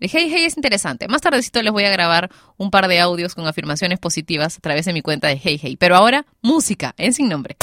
El 0.00 0.10
Hey 0.12 0.30
Hey 0.32 0.44
es 0.44 0.56
interesante. 0.56 1.08
Más 1.08 1.20
tardecito 1.20 1.60
les 1.62 1.72
voy 1.72 1.84
a 1.84 1.90
grabar 1.90 2.30
un 2.56 2.70
par 2.70 2.86
de 2.86 3.00
audios 3.00 3.34
con 3.34 3.46
afirmaciones 3.46 3.98
positivas 3.98 4.56
a 4.56 4.60
través 4.60 4.84
de 4.86 4.92
mi 4.92 5.02
cuenta 5.02 5.26
de 5.28 5.40
Hey 5.42 5.58
Hey. 5.60 5.76
Pero 5.76 5.96
ahora, 5.96 6.24
música 6.40 6.94
en 6.98 7.12
sin 7.12 7.28
nombre. 7.28 7.56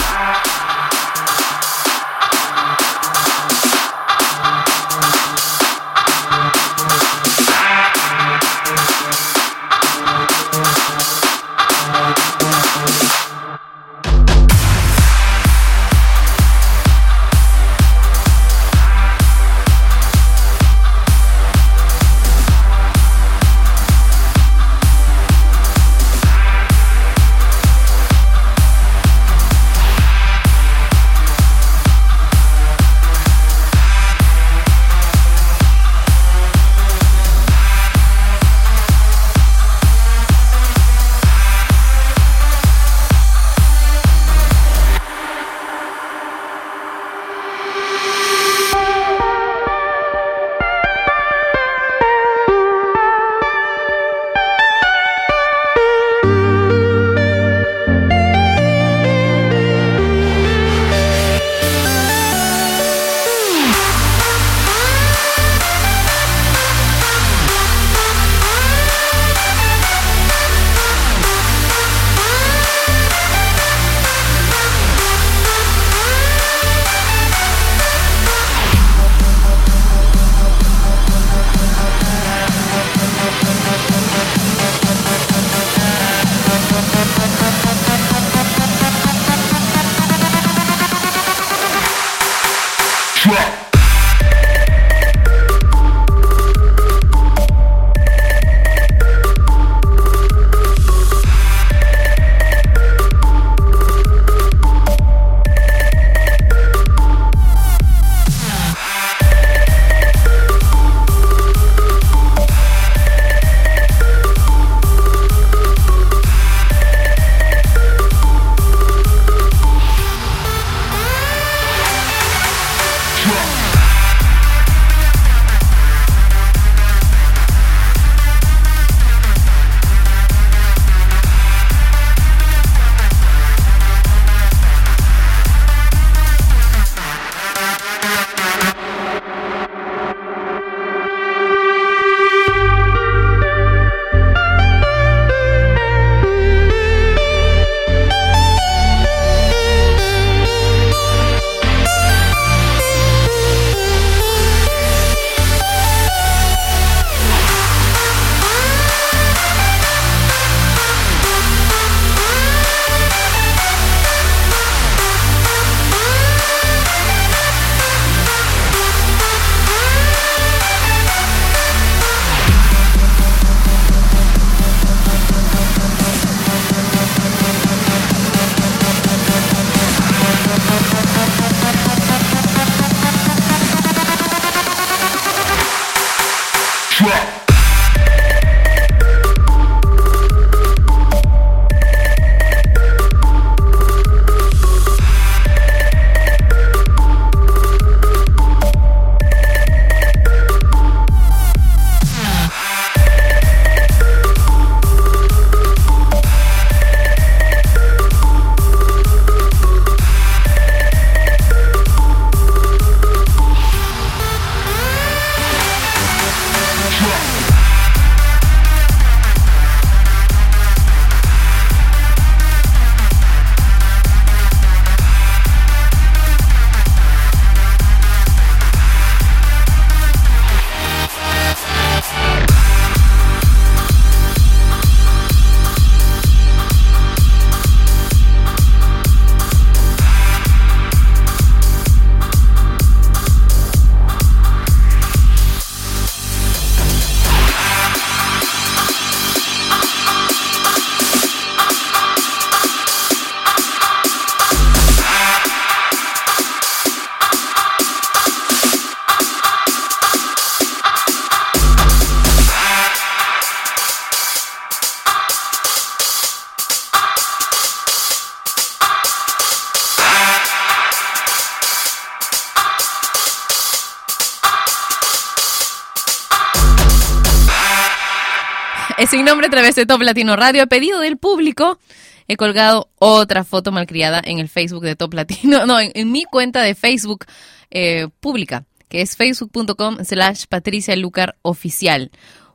Sin 279.08 279.26
nombre 279.26 279.48
a 279.48 279.50
través 279.50 279.76
de 279.76 279.86
Top 279.86 280.02
Latino 280.02 280.36
Radio. 280.36 280.64
A 280.64 280.68
pedido 280.68 281.00
del 281.00 281.18
público, 281.18 281.80
he 282.28 282.38
colgado 282.38 282.90
otra 282.98 283.44
foto 283.44 283.72
malcriada 283.72 284.22
en 284.24 284.40
el 284.40 284.50
Facebook 284.50 284.84
de 284.84 284.96
Top 284.96 285.14
Latino. 285.14 285.66
No, 285.66 285.80
en, 285.80 285.92
en 285.94 286.12
mi 286.12 286.24
cuenta 286.24 286.62
de 286.62 286.76
Facebook 286.76 287.26
eh, 287.72 288.08
pública, 288.20 288.66
que 288.88 289.02
es 289.02 289.16
facebook.com 289.16 289.98
slash 290.04 290.46
Patricia 290.48 290.96
Lucar 290.96 291.36
Oficial. 291.42 292.12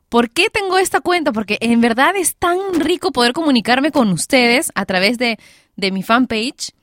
¿Por 0.09 0.31
qué 0.31 0.49
tengo 0.49 0.77
esta 0.77 0.99
cuenta? 0.99 1.31
Porque 1.31 1.57
en 1.61 1.79
verdad 1.79 2.15
es 2.17 2.35
tan 2.35 2.57
rico 2.79 3.11
poder 3.11 3.31
comunicarme 3.31 3.91
con 3.91 4.09
ustedes 4.09 4.71
a 4.75 4.85
través 4.85 5.17
de, 5.17 5.37
de 5.77 5.91
mi 5.91 6.03
fanpage. 6.03 6.73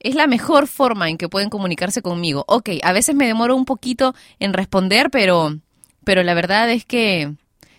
Es 0.00 0.14
la 0.14 0.26
mejor 0.26 0.66
forma 0.66 1.08
en 1.08 1.16
que 1.16 1.28
pueden 1.28 1.48
comunicarse 1.48 2.02
conmigo. 2.02 2.44
Ok, 2.46 2.70
a 2.82 2.92
veces 2.92 3.14
me 3.14 3.26
demoro 3.26 3.56
un 3.56 3.64
poquito 3.64 4.14
en 4.38 4.52
responder, 4.52 5.10
pero, 5.10 5.56
pero 6.04 6.22
la 6.22 6.34
verdad 6.34 6.70
es 6.70 6.84
que 6.84 7.34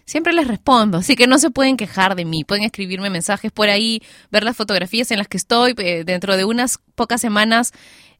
siempre 0.10 0.34
les 0.34 0.48
respondo, 0.48 0.98
así 0.98 1.16
que 1.16 1.28
no 1.28 1.38
se 1.38 1.52
pueden 1.52 1.78
quejar 1.78 2.16
de 2.16 2.26
mí. 2.26 2.44
Pueden 2.44 2.64
escribirme 2.64 3.10
mensajes 3.12 3.52
por 3.52 3.70
ahí, 3.70 4.02
ver 4.32 4.44
las 4.44 4.58
fotografías 4.58 5.12
en 5.12 5.20
las 5.20 5.28
que 5.28 5.38
estoy. 5.38 5.76
Eh, 5.78 6.04
dentro 6.04 6.36
de 6.36 6.46
unas 6.46 6.80
pocas 6.96 7.22
semanas 7.22 7.74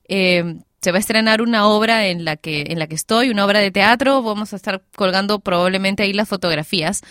eh, 0.08 0.60
se 0.82 0.92
va 0.92 0.98
a 0.98 1.00
estrenar 1.00 1.42
una 1.42 1.68
obra 1.68 2.08
en 2.08 2.26
la 2.26 2.38
que 2.38 2.66
en 2.70 2.78
la 2.78 2.86
que 2.88 2.96
estoy, 2.96 3.30
una 3.30 3.44
obra 3.46 3.60
de 3.60 3.72
teatro. 3.72 4.22
Vamos 4.22 4.54
a 4.54 4.56
estar 4.56 4.84
colgando 4.96 5.40
probablemente 5.40 6.04
ahí 6.04 6.14
las 6.14 6.30
fotografías. 6.30 7.02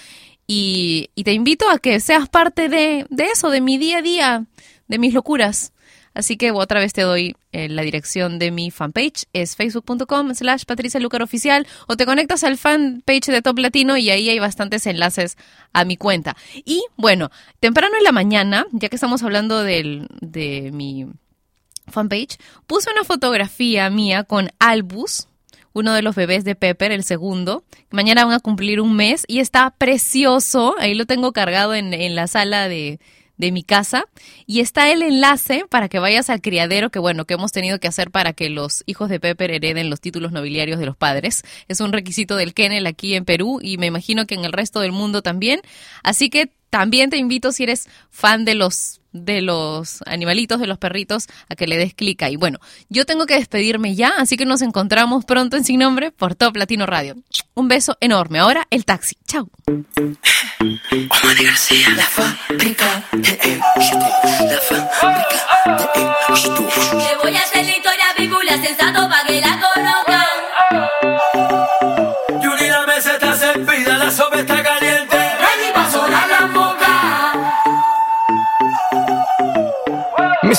Y, 0.47 1.11
y 1.15 1.25
te 1.25 1.33
invito 1.33 1.69
a 1.69 1.79
que 1.79 1.99
seas 2.01 2.29
parte 2.29 2.69
de, 2.69 3.05
de 3.11 3.25
eso, 3.25 3.51
de 3.51 3.61
mi 3.61 3.79
día 3.79 3.99
a 3.99 4.03
día, 4.03 4.47
de 4.87 4.99
mis 4.99 5.13
locuras. 5.13 5.73
Así 6.15 6.37
que 6.37 6.51
otra 6.51 6.81
vez 6.81 6.93
te 6.93 7.03
doy 7.03 7.37
eh, 7.53 7.69
la 7.69 7.83
dirección 7.83 8.39
de 8.39 8.51
mi 8.51 8.71
fanpage, 8.71 9.27
es 9.33 9.57
facebook.com 9.57 10.35
slash 10.35 10.65
Patricia 10.65 11.01
Lucar 11.01 11.23
Oficial, 11.23 11.67
o 11.87 11.97
te 11.97 12.07
conectas 12.07 12.45
al 12.45 12.59
fanpage 12.59 13.27
de 13.27 13.43
Top 13.43 13.59
Latino 13.59 13.97
y 13.97 14.11
ahí 14.11 14.29
hay 14.29 14.39
bastantes 14.39 14.87
enlaces 14.87 15.37
a 15.73 15.85
mi 15.85 15.97
cuenta. 15.97 16.37
Y 16.65 16.83
bueno, 16.97 17.31
temprano 17.61 17.97
en 17.97 18.05
la 18.05 18.13
mañana, 18.13 18.67
ya 18.73 18.89
que 18.89 18.97
estamos 18.97 19.23
hablando 19.23 19.63
del, 19.63 20.09
de 20.21 20.71
mi 20.73 21.07
fanpage, 21.87 22.39
puse 22.67 22.91
una 22.91 23.05
fotografía 23.05 23.89
mía 23.91 24.25
con 24.25 24.51
Albus, 24.59 25.29
uno 25.73 25.93
de 25.93 26.03
los 26.03 26.17
bebés 26.17 26.45
de 26.45 26.55
Pepper, 26.55 26.91
el 26.91 27.05
segundo. 27.05 27.63
Mañana 27.91 28.25
van 28.25 28.35
a 28.35 28.41
cumplir 28.41 28.81
un 28.81 28.97
mes 28.97 29.25
y 29.29 29.39
está 29.39 29.71
precioso. 29.71 30.75
Ahí 30.79 30.95
lo 30.95 31.07
tengo 31.07 31.33
cargado 31.33 31.75
en, 31.75 31.95
en 31.95 32.17
la 32.17 32.27
sala 32.27 32.69
de, 32.69 32.99
de 33.39 33.53
mi 33.53 33.63
casa 33.63 34.05
y 34.47 34.61
está 34.61 34.91
el 34.91 35.03
enlace 35.03 35.65
para 35.71 35.89
que 35.89 35.99
vayas 35.99 36.29
al 36.29 36.41
criadero 36.41 36.91
que 36.91 36.99
bueno 36.99 37.25
que 37.25 37.35
hemos 37.35 37.53
tenido 37.53 37.79
que 37.79 37.89
hacer 37.89 38.11
para 38.11 38.33
que 38.33 38.51
los 38.51 38.83
hijos 38.87 39.09
de 39.09 39.21
Pepper 39.21 39.51
hereden 39.51 39.91
los 39.91 40.01
títulos 40.01 40.33
nobiliarios 40.33 40.79
de 40.79 40.87
los 40.87 40.97
padres. 40.97 41.43
Es 41.69 41.81
un 41.81 41.93
requisito 41.93 42.37
del 42.37 42.55
Kennel 42.55 42.87
aquí 42.87 43.15
en 43.15 43.25
Perú 43.25 43.61
y 43.63 43.79
me 43.79 43.87
imagino 43.87 44.27
que 44.27 44.35
en 44.35 44.45
el 44.45 44.53
resto 44.53 44.81
del 44.81 44.93
mundo 44.93 45.23
también. 45.23 45.61
Así 46.03 46.29
que 46.31 46.51
también 46.71 47.11
te 47.11 47.17
invito 47.17 47.53
si 47.53 47.65
eres 47.65 47.89
fan 48.11 48.45
de 48.45 48.55
los 48.55 49.01
de 49.13 49.41
los 49.41 50.03
animalitos, 50.07 50.61
de 50.61 50.67
los 50.67 50.79
perritos, 50.79 51.29
a 51.49 51.57
que 51.57 51.67
le 51.67 51.77
des 51.77 51.95
clic 51.95 52.23
ahí. 52.23 52.37
Bueno, 52.37 52.59
yo 52.89 53.07
tengo 53.07 53.27
que 53.27 53.35
despedirme 53.35 53.95
ya, 53.95 54.11
así 54.19 54.37
que 54.37 54.45
nos 54.45 54.63
encontramos 54.63 55.25
pronto 55.25 55.57
en 55.57 55.65
Sin 55.65 55.81
Nombre 55.81 56.11
por 56.13 56.35
Top 56.35 56.57
Latino 56.57 56.87
Radio. 56.87 57.17
Un 57.55 57.69
beso 57.69 57.97
enorme. 58.01 58.39
Ahora 58.39 58.67
el 58.71 58.85
taxi. 58.85 59.17
Chao. 59.27 59.49
La 61.97 62.05
fábrica 62.05 63.05
de 63.13 63.31
éxito, 63.33 63.99
la 63.99 64.61
fábrica 64.61 65.49
de 65.57 65.79
éxito. 66.31 66.69
Le 66.99 67.17
voy 67.23 67.35
a 67.35 67.41
hacer 67.41 67.65
la 67.65 67.77
historia 67.77 68.05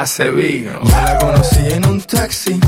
Hace 0.00 0.30
vino. 0.30 0.80
La 0.84 1.18
conocí 1.18 1.66
en 1.72 1.86
un 1.86 2.00
taxi, 2.00 2.58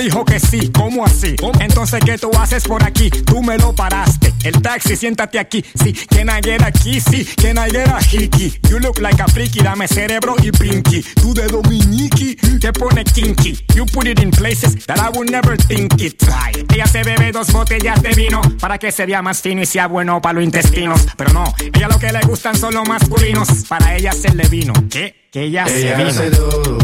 dijo 0.00 0.24
que 0.24 0.40
sí. 0.40 0.70
¿Cómo 0.72 1.04
así? 1.04 1.36
Entonces, 1.60 2.00
¿qué 2.04 2.18
tú 2.18 2.30
haces 2.38 2.64
por 2.64 2.82
aquí? 2.84 3.10
Tú 3.10 3.42
me 3.42 3.56
lo 3.58 3.74
paraste. 3.74 4.32
El 4.44 4.60
taxi, 4.62 4.96
siéntate 4.96 5.38
aquí. 5.38 5.64
Sí, 5.82 5.92
can 6.08 6.28
I 6.28 6.40
get 6.42 6.62
aquí? 6.62 7.00
Sí, 7.00 7.24
can 7.36 7.56
I 7.58 7.70
get 7.70 7.88
a 7.88 8.00
hickey? 8.00 8.58
You 8.68 8.78
look 8.78 8.98
like 9.00 9.20
a 9.22 9.26
freaky. 9.28 9.60
Dame 9.60 9.86
cerebro 9.86 10.34
y 10.42 10.50
pinky. 10.50 11.02
Tú 11.20 11.34
de 11.34 11.46
Dominiki, 11.46 12.36
te 12.58 12.72
pone 12.72 13.04
kinky. 13.04 13.58
You 13.74 13.84
put 13.86 14.06
it 14.06 14.20
in 14.20 14.30
places 14.30 14.86
that 14.86 14.98
I 14.98 15.10
would 15.16 15.30
never 15.30 15.56
think 15.56 16.00
it. 16.00 16.22
Why? 16.22 16.64
Ella 16.72 16.86
se 16.86 17.02
bebe 17.02 17.32
dos 17.32 17.52
botellas 17.52 18.02
de 18.02 18.10
vino 18.10 18.40
para 18.60 18.78
que 18.78 18.90
se 18.92 19.04
vea 19.06 19.20
más 19.22 19.40
fino 19.40 19.60
y 19.62 19.66
sea 19.66 19.86
bueno 19.88 20.20
para 20.22 20.34
los 20.34 20.44
intestinos. 20.44 21.06
Pero 21.16 21.32
no, 21.32 21.44
ella 21.74 21.88
lo 21.88 21.98
que 21.98 22.12
le 22.12 22.20
gustan 22.22 22.56
son 22.56 22.74
los 22.74 22.88
masculinos. 22.88 23.48
Para 23.68 23.96
ella 23.96 24.10
hacerle 24.10 24.48
vino. 24.48 24.72
¿Qué? 24.90 25.14
Que 25.30 25.42
ella, 25.44 25.66
se 25.66 25.80
Ella 25.80 25.96
vino. 25.96 26.08
hace 26.08 26.30
todo, 26.30 26.78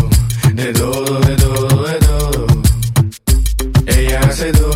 de 0.52 0.72
todo, 0.72 1.20
de 1.20 1.36
todo. 1.36 1.45
Ella 4.38 4.75